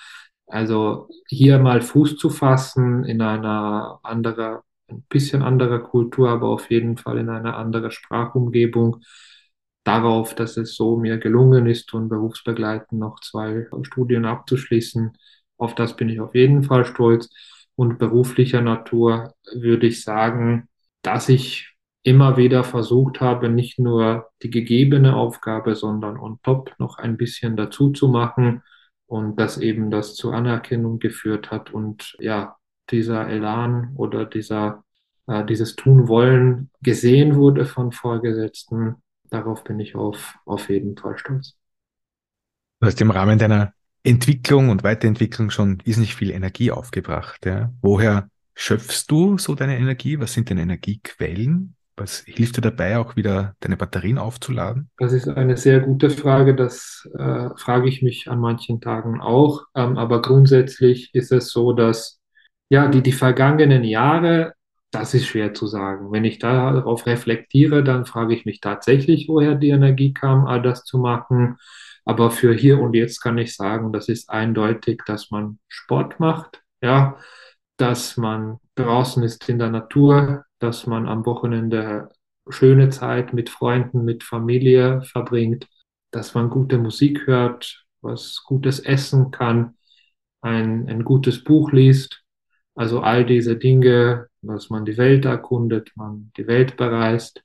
Also 0.47 1.09
hier 1.29 1.59
mal 1.59 1.83
Fuß 1.83 2.17
zu 2.17 2.31
fassen 2.31 3.05
in 3.05 3.21
einer 3.23 4.01
anderen, 4.03 4.59
ein 4.89 5.03
bisschen 5.09 5.43
anderer 5.43 5.81
Kultur, 5.81 6.31
aber 6.31 6.49
auf 6.49 6.71
jeden 6.71 6.97
Fall 6.97 7.19
in 7.19 7.29
einer 7.29 7.57
anderen 7.57 7.91
Sprachumgebung. 7.91 9.03
Darauf, 9.85 10.35
dass 10.35 10.57
es 10.57 10.75
so 10.77 10.97
mir 10.97 11.19
gelungen 11.19 11.67
ist 11.67 11.95
und 11.95 12.09
berufsbegleitend 12.09 13.01
noch 13.01 13.21
zwei 13.21 13.67
Studien 13.83 14.25
abzuschließen, 14.27 15.13
auf 15.59 15.75
das 15.75 15.97
bin 15.97 16.09
ich 16.09 16.21
auf 16.21 16.35
jeden 16.35 16.63
Fall 16.63 16.85
stolz. 16.85 17.31
Und 17.75 17.99
beruflicher 17.99 18.61
Natur 18.61 19.35
würde 19.55 19.87
ich 19.87 20.03
sagen, 20.03 20.69
dass 21.03 21.29
ich 21.29 21.75
immer 22.09 22.39
wieder 22.39 22.65
versucht 22.65 23.21
habe, 23.21 23.51
nicht 23.51 23.79
nur 23.79 24.31
die 24.43 24.49
gegebene 24.51 25.15
Aufgabe, 25.15 25.75
sondern 25.75 26.17
on 26.17 26.41
top 26.43 26.75
noch 26.79 26.97
ein 26.97 27.19
bisschen 27.19 27.55
dazu 27.57 27.91
zu 27.91 28.09
machen 28.09 28.63
und 29.07 29.39
dass 29.39 29.59
eben 29.59 29.91
das 29.91 30.15
zur 30.15 30.35
Anerkennung 30.35 30.99
geführt 30.99 31.51
hat 31.51 31.71
und 31.71 32.17
ja, 32.19 32.57
dieser 32.91 33.29
Elan 33.29 33.93
oder 33.97 34.25
dieser, 34.25 34.85
äh, 35.27 35.45
dieses 35.45 35.77
Tun 35.77 36.09
wollen 36.09 36.71
gesehen 36.81 37.37
wurde 37.37 37.67
von 37.67 37.93
Vorgesetzten. 37.93 38.97
Darauf 39.29 39.63
bin 39.65 39.79
ich 39.79 39.95
auf, 39.95 40.39
auf 40.47 40.71
jeden 40.71 40.97
Fall 40.97 41.19
stolz. 41.19 41.57
Du 42.81 42.87
hast 42.87 43.01
im 43.03 43.11
Rahmen 43.11 43.39
deiner 43.39 43.75
Entwicklung 44.03 44.71
und 44.71 44.83
Weiterentwicklung 44.83 45.51
schon 45.51 45.83
wesentlich 45.85 46.15
viel 46.15 46.31
Energie 46.31 46.71
aufgebracht. 46.71 47.45
Ja? 47.45 47.73
Woher 47.83 48.31
schöpfst 48.55 49.05
du 49.09 49.37
so 49.37 49.55
deine 49.55 49.77
Energie? 49.77 50.19
Was 50.19 50.33
sind 50.33 50.49
deine 50.49 50.63
Energiequellen? 50.63 51.75
Was 51.99 52.23
hilft 52.27 52.57
dir 52.57 52.61
dabei, 52.61 52.99
auch 52.99 53.17
wieder 53.17 53.55
deine 53.61 53.77
Batterien 53.77 54.19
aufzuladen? 54.19 54.91
Das 54.99 55.13
ist 55.13 55.29
eine 55.29 55.57
sehr 55.57 55.81
gute 55.81 56.11
Frage. 56.11 56.55
Das 56.55 57.09
äh, 57.19 57.49
frage 57.57 57.89
ich 57.89 58.03
mich 58.03 58.31
an 58.31 58.41
manchen 58.41 58.81
Tagen 58.81 59.21
auch. 59.21 59.65
Ähm, 59.75 59.99
aber 59.99 60.23
grundsätzlich 60.23 61.11
ist 61.13 61.33
es 61.33 61.51
so, 61.51 61.73
dass 61.73 62.21
ja, 62.71 62.89
die, 62.89 63.03
die 63.03 63.13
vergangenen 63.13 63.85
Jahre, 63.85 64.55
das 64.91 65.15
ist 65.15 65.27
schwer 65.27 65.55
zu 65.55 65.67
sagen. 65.67 66.13
Wenn 66.13 66.25
ich 66.25 66.39
darauf 66.39 67.07
reflektiere, 67.07 67.83
dann 67.83 68.07
frage 68.07 68.35
ich 68.35 68.45
mich 68.45 68.61
tatsächlich, 68.61 69.29
woher 69.29 69.55
die 69.55 69.71
Energie 69.71 70.13
kam, 70.13 70.47
all 70.47 70.63
das 70.63 70.85
zu 70.85 70.99
machen. 70.99 71.57
Aber 72.05 72.31
für 72.31 72.55
hier 72.55 72.81
und 72.81 72.95
jetzt 72.95 73.21
kann 73.21 73.39
ich 73.39 73.55
sagen, 73.55 73.93
das 73.93 74.09
ist 74.09 74.31
eindeutig, 74.31 75.03
dass 75.07 75.31
man 75.31 75.59
Sport 75.69 76.21
macht, 76.21 76.63
ja, 76.81 77.17
dass 77.77 78.17
man 78.17 78.59
draußen 78.77 79.23
ist 79.23 79.49
in 79.49 79.59
der 79.59 79.71
Natur, 79.71 80.45
dass 80.59 80.87
man 80.87 81.09
am 81.09 81.25
Wochenende 81.27 82.11
schöne 82.49 82.91
Zeit 82.91 83.33
mit 83.33 83.51
Freunden, 83.51 84.05
mit 84.05 84.25
Familie 84.25 85.03
verbringt, 85.03 85.69
dass 86.11 86.35
man 86.35 86.51
gute 86.51 86.79
Musik 86.79 87.27
hört, 87.27 87.85
was 88.01 88.43
Gutes 88.45 88.81
essen 88.81 89.31
kann, 89.31 89.77
ein, 90.41 90.89
ein 90.89 91.05
gutes 91.05 91.45
Buch 91.45 91.73
liest. 91.73 92.23
Also 92.75 93.01
all 93.01 93.27
diese 93.27 93.57
Dinge, 93.57 94.29
dass 94.41 94.71
man 94.71 94.85
die 94.85 94.97
Welt 94.97 95.25
erkundet, 95.25 95.91
man 95.97 96.31
die 96.37 96.47
Welt 96.47 96.77
bereist, 96.77 97.43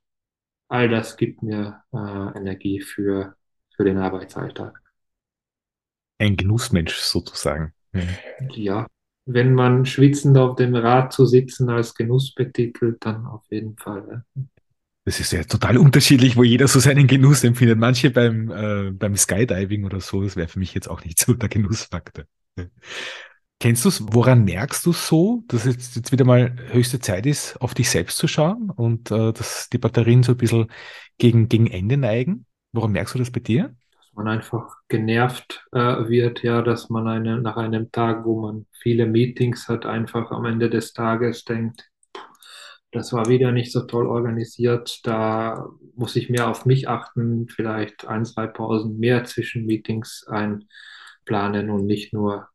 all 0.67 0.89
das 0.89 1.17
gibt 1.17 1.41
mir 1.43 1.81
äh, 1.91 2.37
Energie 2.37 2.81
für, 2.81 3.35
für 3.75 3.83
den 3.83 3.97
Arbeitsalltag. 3.97 4.79
Ein 6.19 6.37
Genussmensch 6.37 6.95
sozusagen. 6.97 7.73
Ja, 8.51 8.87
wenn 9.25 9.53
man 9.53 9.85
schwitzend 9.85 10.37
auf 10.37 10.55
dem 10.55 10.75
Rad 10.75 11.13
zu 11.13 11.25
sitzen 11.25 11.69
als 11.69 11.95
Genuss 11.95 12.33
betitelt, 12.33 12.97
dann 13.05 13.25
auf 13.25 13.43
jeden 13.49 13.75
Fall. 13.77 14.23
Ja. 14.35 14.43
Das 15.05 15.19
ist 15.19 15.33
ja 15.33 15.43
total 15.43 15.77
unterschiedlich, 15.77 16.37
wo 16.37 16.43
jeder 16.43 16.67
so 16.67 16.79
seinen 16.79 17.07
Genuss 17.07 17.43
empfindet. 17.43 17.77
Manche 17.77 18.09
beim, 18.09 18.49
äh, 18.51 18.91
beim 18.91 19.17
Skydiving 19.17 19.83
oder 19.83 19.99
so, 19.99 20.23
das 20.23 20.37
wäre 20.37 20.47
für 20.47 20.59
mich 20.59 20.73
jetzt 20.73 20.89
auch 20.89 21.03
nicht 21.03 21.19
so 21.19 21.33
der 21.33 21.49
Genussfaktor. 21.49 22.23
Kennst 23.59 23.83
du 23.83 23.89
es? 23.89 24.01
Woran 24.11 24.45
merkst 24.45 24.85
du 24.85 24.93
so, 24.93 25.43
dass 25.47 25.65
es 25.65 25.95
jetzt 25.95 26.11
wieder 26.11 26.25
mal 26.25 26.55
höchste 26.71 26.99
Zeit 26.99 27.25
ist, 27.25 27.59
auf 27.61 27.73
dich 27.73 27.89
selbst 27.89 28.17
zu 28.17 28.27
schauen 28.27 28.69
und 28.69 29.11
äh, 29.11 29.33
dass 29.33 29.69
die 29.69 29.77
Batterien 29.77 30.23
so 30.23 30.33
ein 30.33 30.37
bisschen 30.37 30.67
gegen, 31.17 31.49
gegen 31.49 31.67
Ende 31.67 31.97
neigen? 31.97 32.45
Woran 32.71 32.91
merkst 32.91 33.15
du 33.15 33.19
das 33.19 33.31
bei 33.31 33.39
dir? 33.41 33.75
Man 34.15 34.27
einfach 34.27 34.77
genervt 34.87 35.65
äh, 35.71 36.07
wird, 36.07 36.43
ja, 36.43 36.61
dass 36.61 36.89
man 36.89 37.07
eine, 37.07 37.41
nach 37.41 37.57
einem 37.57 37.91
Tag, 37.91 38.25
wo 38.25 38.41
man 38.41 38.65
viele 38.71 39.05
Meetings 39.05 39.67
hat, 39.67 39.85
einfach 39.85 40.31
am 40.31 40.45
Ende 40.45 40.69
des 40.69 40.93
Tages 40.93 41.45
denkt, 41.45 41.89
das 42.91 43.11
war 43.11 43.27
wieder 43.27 43.51
nicht 43.51 43.71
so 43.71 43.81
toll 43.81 44.05
organisiert, 44.05 44.99
da 45.03 45.67
muss 45.95 46.15
ich 46.15 46.29
mehr 46.29 46.47
auf 46.47 46.65
mich 46.65 46.87
achten, 46.87 47.47
vielleicht 47.49 48.07
ein, 48.07 48.23
zwei 48.23 48.45
Pausen 48.47 48.99
mehr 48.99 49.23
zwischen 49.23 49.65
Meetings 49.65 50.25
einplanen 50.27 51.71
und 51.71 51.85
nicht 51.85 52.13
nur 52.13 52.49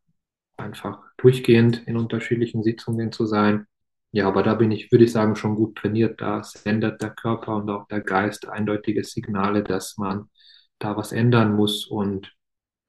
einfach 0.56 1.00
durchgehend 1.16 1.86
in 1.86 1.96
unterschiedlichen 1.96 2.62
Sitzungen 2.62 3.10
zu 3.12 3.26
sein. 3.26 3.66
Ja, 4.12 4.26
aber 4.28 4.42
da 4.42 4.54
bin 4.54 4.70
ich, 4.70 4.90
würde 4.92 5.04
ich 5.04 5.12
sagen, 5.12 5.36
schon 5.36 5.54
gut 5.56 5.76
trainiert. 5.76 6.20
Da 6.20 6.42
sendet 6.42 7.02
der 7.02 7.10
Körper 7.10 7.56
und 7.56 7.68
auch 7.68 7.86
der 7.88 8.00
Geist 8.00 8.48
eindeutige 8.48 9.04
Signale, 9.04 9.62
dass 9.62 9.98
man 9.98 10.30
da 10.78 10.96
was 10.96 11.12
ändern 11.12 11.54
muss. 11.54 11.86
Und 11.86 12.34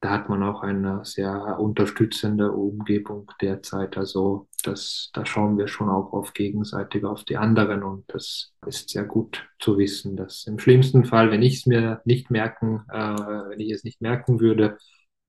da 0.02 0.12
hat 0.12 0.30
man 0.30 0.44
auch 0.44 0.62
eine 0.62 1.04
sehr 1.04 1.60
unterstützende 1.60 2.52
Umgebung 2.52 3.32
derzeit. 3.42 3.98
Also 3.98 4.48
das, 4.64 5.10
da 5.14 5.26
schauen 5.26 5.58
wir 5.58 5.68
schon 5.68 5.90
auch 5.90 6.14
auf 6.14 6.34
gegenseitig 6.34 7.04
auf 7.04 7.24
die 7.26 7.38
anderen 7.38 7.84
und 7.84 8.06
das 8.08 8.54
ist 8.66 8.90
sehr 8.90 9.04
gut 9.04 9.48
zu 9.60 9.78
wissen, 9.78 10.16
dass 10.16 10.46
im 10.48 10.60
schlimmsten 10.60 11.06
Fall, 11.06 11.32
wenn 11.32 11.42
ich 11.42 11.60
es 11.60 11.66
mir 11.66 12.02
nicht 12.06 12.30
merken, 12.30 12.86
äh, 12.90 12.98
wenn 12.98 13.60
ich 13.60 13.72
es 13.72 13.84
nicht 13.84 14.02
merken 14.02 14.40
würde, 14.40 14.78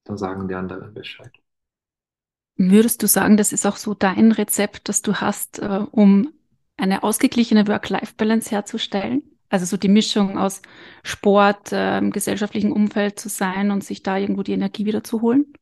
dann 0.05 0.17
sagen 0.17 0.49
die 0.49 0.55
anderen 0.55 0.95
Bescheid. 0.95 1.33
Würdest 2.57 3.03
du 3.03 3.07
sagen, 3.07 3.37
das 3.37 3.53
ist 3.53 3.67
auch 3.67 3.77
so 3.77 3.95
dein 3.95 4.33
Rezept, 4.33 4.89
das 4.89 5.03
du 5.03 5.15
hast, 5.15 5.61
äh, 5.61 5.85
um 5.91 6.33
eine 6.77 7.03
ausgeglichene 7.03 7.67
Work-Life-Balance 7.67 8.51
herzustellen? 8.51 9.23
Also 9.51 9.67
so 9.67 9.77
die 9.77 9.89
Mischung 9.89 10.39
aus 10.39 10.63
Sport, 11.03 11.73
äh, 11.73 12.01
gesellschaftlichen 12.11 12.73
Umfeld 12.73 13.19
zu 13.19 13.29
sein 13.29 13.71
und 13.71 13.85
sich 13.85 14.03
da 14.03 14.17
irgendwo 14.17 14.43
die 14.43 14.53
Energie 14.53 14.87
wieder 14.87 15.05
zu 15.05 15.21
holen? 15.21 15.53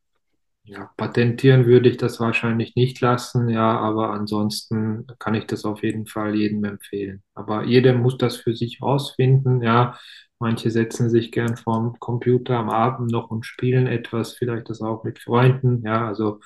Ja, 0.64 0.90
patentieren 0.98 1.64
würde 1.64 1.88
ich 1.88 1.96
das 1.96 2.20
wahrscheinlich 2.20 2.74
nicht 2.77 3.01
lassen, 3.01 3.48
ja, 3.48 3.79
aber 3.81 4.11
ansonsten 4.11 5.07
kann 5.18 5.35
ich 5.35 5.46
das 5.46 5.64
auf 5.64 5.83
jeden 5.83 6.07
Fall 6.07 6.35
jedem 6.35 6.62
empfehlen. 6.64 7.22
Aber 7.35 7.64
jeder 7.64 7.94
muss 7.94 8.18
das 8.18 8.37
für 8.37 8.55
sich 8.55 8.83
rausfinden, 8.83 9.62
ja. 9.62 9.98
Manche 10.38 10.70
setzen 10.70 11.09
sich 11.11 11.33
gern 11.33 11.57
vorm 11.57 11.98
Computer 11.98 12.59
am 12.59 12.68
Abend 12.68 13.11
noch 13.11 13.31
und 13.31 13.46
spielen 13.46 13.87
etwas, 13.87 14.35
vielleicht 14.35 14.68
das 14.68 14.83
auch 14.83 15.05
mit 15.05 15.18
Freunden, 15.18 15.83
ja, 15.85 16.07
also 16.07 16.40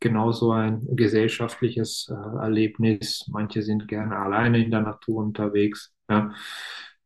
genauso 0.00 0.50
ein 0.52 0.84
gesellschaftliches 0.96 2.08
äh, 2.10 2.14
Erlebnis. 2.42 3.26
Manche 3.30 3.62
sind 3.62 3.86
gerne 3.88 4.16
alleine 4.18 4.62
in 4.62 4.70
der 4.72 4.80
Natur 4.82 5.22
unterwegs, 5.24 5.92
ja 6.10 6.32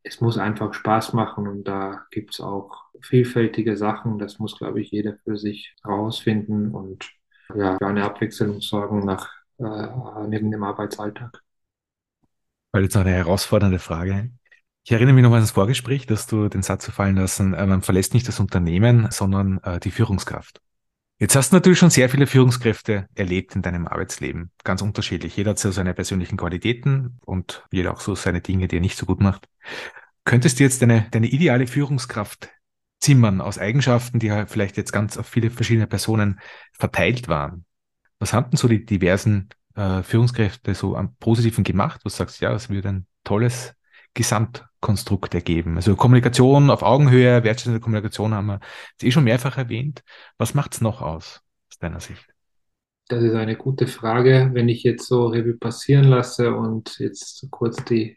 es 0.02 0.20
muss 0.20 0.38
einfach 0.38 0.74
Spaß 0.74 1.12
machen 1.12 1.46
und 1.46 1.64
da 1.64 2.06
gibt 2.10 2.34
es 2.34 2.40
auch 2.40 2.84
vielfältige 3.00 3.76
Sachen. 3.76 4.18
Das 4.18 4.38
muss, 4.38 4.58
glaube 4.58 4.80
ich, 4.80 4.90
jeder 4.90 5.16
für 5.24 5.36
sich 5.36 5.74
herausfinden 5.84 6.74
und 6.74 7.10
ja, 7.54 7.76
für 7.78 7.86
eine 7.86 8.04
Abwechslung 8.04 8.60
sorgen 8.60 9.04
nach 9.04 9.30
äh, 9.58 10.26
neben 10.28 10.50
dem 10.50 10.64
Arbeitsalltag. 10.64 11.42
Weil 12.72 12.84
jetzt 12.84 12.94
noch 12.94 13.02
eine 13.02 13.12
herausfordernde 13.12 13.78
Frage. 13.78 14.30
Ich 14.84 14.90
erinnere 14.90 15.14
mich 15.14 15.22
noch 15.22 15.32
an 15.32 15.40
das 15.40 15.52
Vorgespräch, 15.52 16.06
dass 16.06 16.26
du 16.26 16.48
den 16.48 16.62
Satz 16.62 16.86
gefallen 16.86 17.16
lassen, 17.16 17.54
äh, 17.54 17.66
man 17.66 17.82
verlässt 17.82 18.14
nicht 18.14 18.26
das 18.26 18.40
Unternehmen, 18.40 19.08
sondern 19.10 19.58
äh, 19.58 19.78
die 19.78 19.90
Führungskraft. 19.90 20.60
Jetzt 21.20 21.36
hast 21.36 21.52
du 21.52 21.56
natürlich 21.56 21.78
schon 21.78 21.90
sehr 21.90 22.08
viele 22.08 22.26
Führungskräfte 22.26 23.08
erlebt 23.14 23.54
in 23.54 23.62
deinem 23.62 23.86
Arbeitsleben. 23.86 24.50
Ganz 24.64 24.82
unterschiedlich. 24.82 25.36
Jeder 25.36 25.50
hat 25.50 25.58
so 25.60 25.70
seine 25.70 25.94
persönlichen 25.94 26.36
Qualitäten 26.36 27.20
und 27.24 27.64
jeder 27.70 27.92
auch 27.92 28.00
so 28.00 28.16
seine 28.16 28.40
Dinge, 28.40 28.66
die 28.66 28.78
er 28.78 28.80
nicht 28.80 28.98
so 28.98 29.06
gut 29.06 29.20
macht. 29.20 29.46
Könntest 30.24 30.58
du 30.58 30.64
jetzt 30.64 30.82
deine, 30.82 31.06
deine 31.10 31.26
ideale 31.26 31.66
Führungskraft 31.66 32.50
zimmern 33.00 33.40
aus 33.40 33.58
Eigenschaften, 33.58 34.18
die 34.18 34.30
vielleicht 34.46 34.76
jetzt 34.76 34.92
ganz 34.92 35.16
auf 35.16 35.26
viele 35.26 35.50
verschiedene 35.50 35.86
Personen 35.86 36.40
verteilt 36.72 37.28
waren? 37.28 37.64
Was 38.18 38.32
haben 38.32 38.50
denn 38.50 38.56
so 38.56 38.68
die 38.68 38.84
diversen 38.84 39.48
äh, 39.74 40.02
Führungskräfte 40.02 40.74
so 40.74 40.96
am 40.96 41.16
Positiven 41.16 41.64
gemacht? 41.64 42.00
Du 42.04 42.08
sagst, 42.08 42.40
ja, 42.40 42.52
es 42.52 42.70
würde 42.70 42.88
ein 42.88 43.06
tolles 43.24 43.74
Gesamtkonstrukt 44.14 45.34
ergeben. 45.34 45.76
Also 45.76 45.96
Kommunikation 45.96 46.70
auf 46.70 46.82
Augenhöhe, 46.82 47.42
wertschätzende 47.42 47.80
Kommunikation 47.80 48.34
haben 48.34 48.46
wir 48.46 48.60
eh 49.02 49.10
schon 49.10 49.24
mehrfach 49.24 49.58
erwähnt. 49.58 50.02
Was 50.38 50.54
macht 50.54 50.74
es 50.74 50.80
noch 50.80 51.02
aus, 51.02 51.40
aus 51.70 51.78
deiner 51.78 52.00
Sicht? 52.00 52.26
Das 53.08 53.22
ist 53.22 53.34
eine 53.34 53.56
gute 53.56 53.86
Frage. 53.86 54.50
Wenn 54.52 54.68
ich 54.68 54.84
jetzt 54.84 55.06
so 55.06 55.26
Revue 55.26 55.56
passieren 55.56 56.04
lasse 56.04 56.54
und 56.54 56.98
jetzt 56.98 57.46
kurz 57.50 57.82
die 57.84 58.16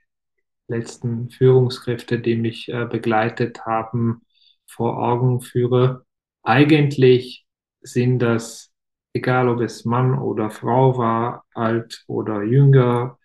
letzten 0.68 1.30
Führungskräfte, 1.30 2.20
die 2.20 2.36
mich 2.36 2.70
äh, 2.70 2.86
begleitet 2.86 3.66
haben, 3.66 4.22
vor 4.68 4.98
Augen 4.98 5.42
führe, 5.42 6.06
eigentlich 6.44 7.46
sind 7.82 8.20
das, 8.20 8.72
egal 9.14 9.50
ob 9.50 9.62
es 9.62 9.86
Mann 9.86 10.18
oder 10.18 10.50
Frau 10.50 10.98
war, 10.98 11.46
alt 11.54 12.04
oder 12.08 12.44
jünger, 12.44 13.18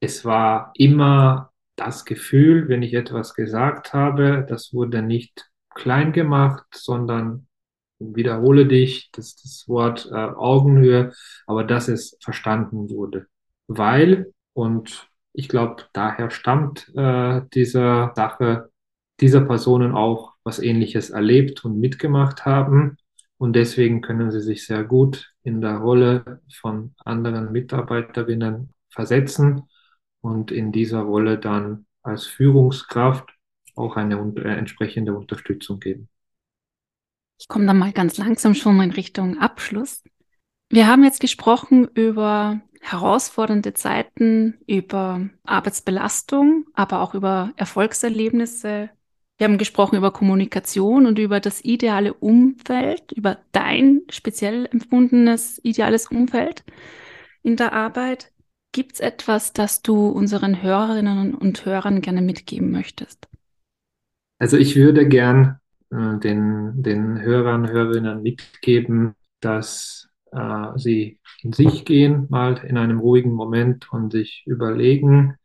es 0.00 0.24
war 0.24 0.72
immer 0.76 1.52
das 1.76 2.04
Gefühl, 2.04 2.68
wenn 2.68 2.82
ich 2.82 2.94
etwas 2.94 3.34
gesagt 3.34 3.92
habe, 3.94 4.44
das 4.48 4.72
wurde 4.72 5.02
nicht 5.02 5.48
klein 5.74 6.12
gemacht, 6.12 6.64
sondern 6.74 7.46
wiederhole 7.98 8.66
dich, 8.66 9.10
das, 9.12 9.36
das 9.36 9.64
Wort 9.68 10.08
äh, 10.10 10.14
Augenhöhe, 10.14 11.12
aber 11.46 11.64
dass 11.64 11.88
es 11.88 12.16
verstanden 12.22 12.90
wurde. 12.90 13.26
Weil, 13.66 14.32
und 14.54 15.07
ich 15.38 15.48
glaube, 15.48 15.84
daher 15.92 16.30
stammt 16.30 16.92
äh, 16.96 17.42
dieser 17.54 18.12
Sache, 18.16 18.72
dieser 19.20 19.42
Personen 19.42 19.92
auch 19.92 20.32
was 20.42 20.58
Ähnliches 20.58 21.10
erlebt 21.10 21.64
und 21.64 21.78
mitgemacht 21.78 22.44
haben. 22.44 22.96
Und 23.36 23.52
deswegen 23.52 24.00
können 24.00 24.32
sie 24.32 24.40
sich 24.40 24.66
sehr 24.66 24.82
gut 24.82 25.32
in 25.44 25.60
der 25.60 25.76
Rolle 25.76 26.42
von 26.52 26.96
anderen 27.04 27.52
Mitarbeiterinnen 27.52 28.74
versetzen 28.90 29.62
und 30.20 30.50
in 30.50 30.72
dieser 30.72 31.02
Rolle 31.02 31.38
dann 31.38 31.86
als 32.02 32.26
Führungskraft 32.26 33.30
auch 33.76 33.94
eine 33.94 34.16
äh, 34.38 34.56
entsprechende 34.56 35.14
Unterstützung 35.14 35.78
geben. 35.78 36.08
Ich 37.38 37.46
komme 37.46 37.64
dann 37.66 37.78
mal 37.78 37.92
ganz 37.92 38.18
langsam 38.18 38.54
schon 38.54 38.80
in 38.80 38.90
Richtung 38.90 39.38
Abschluss. 39.38 40.02
Wir 40.70 40.86
haben 40.86 41.02
jetzt 41.02 41.20
gesprochen 41.20 41.88
über 41.94 42.60
herausfordernde 42.80 43.72
Zeiten, 43.74 44.58
über 44.66 45.28
Arbeitsbelastung, 45.44 46.66
aber 46.74 47.00
auch 47.00 47.14
über 47.14 47.52
Erfolgserlebnisse. 47.56 48.90
Wir 49.38 49.44
haben 49.46 49.58
gesprochen 49.58 49.96
über 49.96 50.10
Kommunikation 50.10 51.06
und 51.06 51.18
über 51.18 51.40
das 51.40 51.64
ideale 51.64 52.12
Umfeld, 52.12 53.12
über 53.12 53.38
dein 53.52 54.02
speziell 54.10 54.68
empfundenes 54.70 55.60
ideales 55.64 56.08
Umfeld 56.08 56.64
in 57.42 57.56
der 57.56 57.72
Arbeit. 57.72 58.32
Gibt 58.72 58.94
es 58.94 59.00
etwas, 59.00 59.54
das 59.54 59.80
du 59.80 60.08
unseren 60.08 60.62
Hörerinnen 60.62 61.34
und 61.34 61.64
Hörern 61.64 62.02
gerne 62.02 62.20
mitgeben 62.20 62.70
möchtest? 62.70 63.28
Also 64.38 64.56
ich 64.58 64.76
würde 64.76 65.08
gern 65.08 65.60
äh, 65.90 66.18
den, 66.18 66.82
den 66.82 67.20
Hörern, 67.20 67.68
Hörerinnen 67.68 68.22
mitgeben, 68.22 69.14
dass 69.40 70.07
äh, 70.32 70.78
sie 70.78 71.20
in 71.42 71.52
sich 71.52 71.84
gehen, 71.84 72.26
mal 72.30 72.58
in 72.64 72.76
einem 72.76 73.00
ruhigen 73.00 73.32
Moment 73.32 73.92
und 73.92 74.12
sich 74.12 74.42
überlegen, 74.46 75.36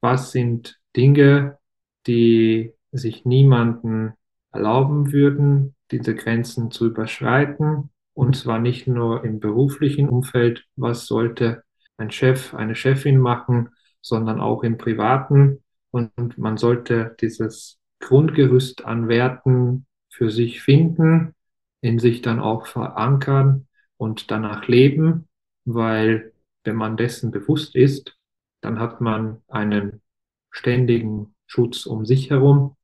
was 0.00 0.32
sind 0.32 0.78
Dinge, 0.96 1.58
die 2.06 2.72
sich 2.92 3.24
niemanden 3.24 4.14
erlauben 4.52 5.12
würden, 5.12 5.74
diese 5.90 6.14
Grenzen 6.14 6.70
zu 6.70 6.86
überschreiten. 6.86 7.90
Und 8.14 8.36
zwar 8.36 8.58
nicht 8.58 8.86
nur 8.86 9.24
im 9.24 9.40
beruflichen 9.40 10.08
Umfeld, 10.08 10.64
was 10.76 11.06
sollte 11.06 11.62
ein 11.96 12.10
Chef, 12.10 12.54
eine 12.54 12.74
Chefin 12.74 13.18
machen, 13.18 13.70
sondern 14.00 14.40
auch 14.40 14.62
im 14.62 14.78
privaten. 14.78 15.62
Und 15.90 16.38
man 16.38 16.56
sollte 16.56 17.16
dieses 17.20 17.78
Grundgerüst 18.00 18.84
an 18.84 19.08
Werten 19.08 19.86
für 20.08 20.30
sich 20.30 20.62
finden, 20.62 21.34
in 21.80 21.98
sich 21.98 22.22
dann 22.22 22.40
auch 22.40 22.66
verankern 22.66 23.68
und 24.00 24.30
danach 24.30 24.66
leben, 24.66 25.28
weil 25.64 26.32
wenn 26.64 26.76
man 26.76 26.96
dessen 26.96 27.30
bewusst 27.30 27.74
ist, 27.74 28.16
dann 28.60 28.78
hat 28.78 29.00
man 29.00 29.42
einen 29.48 30.02
ständigen 30.50 31.34
Schutz 31.46 31.86
um 31.86 32.04
sich 32.04 32.30
herum, 32.30 32.76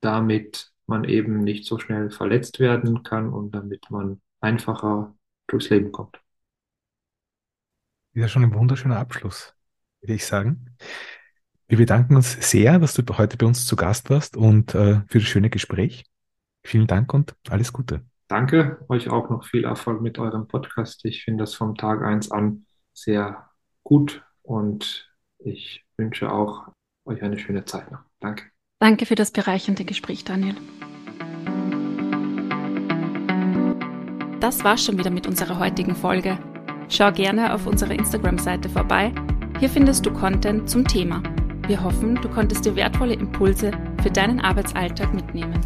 damit 0.00 0.72
man 0.86 1.04
eben 1.04 1.40
nicht 1.40 1.64
so 1.64 1.78
schnell 1.78 2.10
verletzt 2.10 2.60
werden 2.60 3.02
kann 3.02 3.30
und 3.30 3.54
damit 3.54 3.90
man 3.90 4.20
einfacher 4.40 5.14
durchs 5.46 5.70
Leben 5.70 5.92
kommt 5.92 6.24
ja 8.14 8.28
schon 8.28 8.44
ein 8.44 8.54
wunderschöner 8.54 8.98
Abschluss, 8.98 9.54
würde 10.00 10.14
ich 10.14 10.24
sagen. 10.24 10.76
Wir 11.66 11.78
bedanken 11.78 12.16
uns 12.16 12.32
sehr, 12.50 12.78
dass 12.78 12.94
du 12.94 13.02
heute 13.16 13.36
bei 13.36 13.46
uns 13.46 13.66
zu 13.66 13.76
Gast 13.76 14.10
warst 14.10 14.36
und 14.36 14.74
äh, 14.74 15.00
für 15.08 15.18
das 15.18 15.24
schöne 15.28 15.50
Gespräch. 15.50 16.04
Vielen 16.62 16.86
Dank 16.86 17.12
und 17.12 17.34
alles 17.48 17.72
Gute. 17.72 18.04
Danke, 18.34 18.78
euch 18.88 19.10
auch 19.10 19.30
noch 19.30 19.44
viel 19.44 19.62
Erfolg 19.62 20.02
mit 20.02 20.18
eurem 20.18 20.48
Podcast. 20.48 21.04
Ich 21.04 21.22
finde 21.22 21.44
das 21.44 21.54
vom 21.54 21.76
Tag 21.76 22.02
eins 22.02 22.32
an 22.32 22.66
sehr 22.92 23.48
gut 23.84 24.24
und 24.42 25.08
ich 25.38 25.84
wünsche 25.96 26.32
auch 26.32 26.66
euch 27.04 27.22
eine 27.22 27.38
schöne 27.38 27.64
Zeit 27.64 27.92
noch. 27.92 28.00
Danke. 28.18 28.46
Danke 28.80 29.06
für 29.06 29.14
das 29.14 29.30
bereichernde 29.30 29.84
Gespräch, 29.84 30.24
Daniel. 30.24 30.56
Das 34.40 34.64
war's 34.64 34.84
schon 34.84 34.98
wieder 34.98 35.10
mit 35.10 35.28
unserer 35.28 35.60
heutigen 35.60 35.94
Folge. 35.94 36.36
Schau 36.88 37.12
gerne 37.12 37.54
auf 37.54 37.68
unserer 37.68 37.92
Instagram-Seite 37.92 38.68
vorbei. 38.68 39.14
Hier 39.60 39.68
findest 39.68 40.06
du 40.06 40.12
Content 40.12 40.68
zum 40.68 40.84
Thema. 40.84 41.22
Wir 41.68 41.84
hoffen, 41.84 42.16
du 42.16 42.28
konntest 42.28 42.64
dir 42.64 42.74
wertvolle 42.74 43.14
Impulse 43.14 43.70
für 44.02 44.10
deinen 44.10 44.40
Arbeitsalltag 44.40 45.14
mitnehmen. 45.14 45.60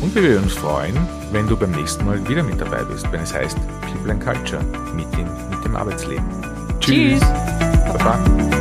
Und 0.00 0.14
wir 0.14 0.22
würden 0.22 0.44
uns 0.44 0.54
freuen, 0.54 0.96
wenn 1.32 1.46
du 1.46 1.56
beim 1.56 1.72
nächsten 1.72 2.06
Mal 2.06 2.26
wieder 2.28 2.42
mit 2.42 2.60
dabei 2.60 2.84
bist, 2.84 3.10
wenn 3.10 3.22
es 3.22 3.34
heißt 3.34 3.58
People 3.80 4.12
and 4.12 4.24
Culture, 4.24 4.62
Meeting 4.94 5.28
mit 5.50 5.64
dem 5.64 5.74
Arbeitsleben. 5.74 6.24
Tschüss. 6.80 7.20
Tschüss. 7.20 7.20
Baba. 7.92 8.16
Baba. 8.16 8.57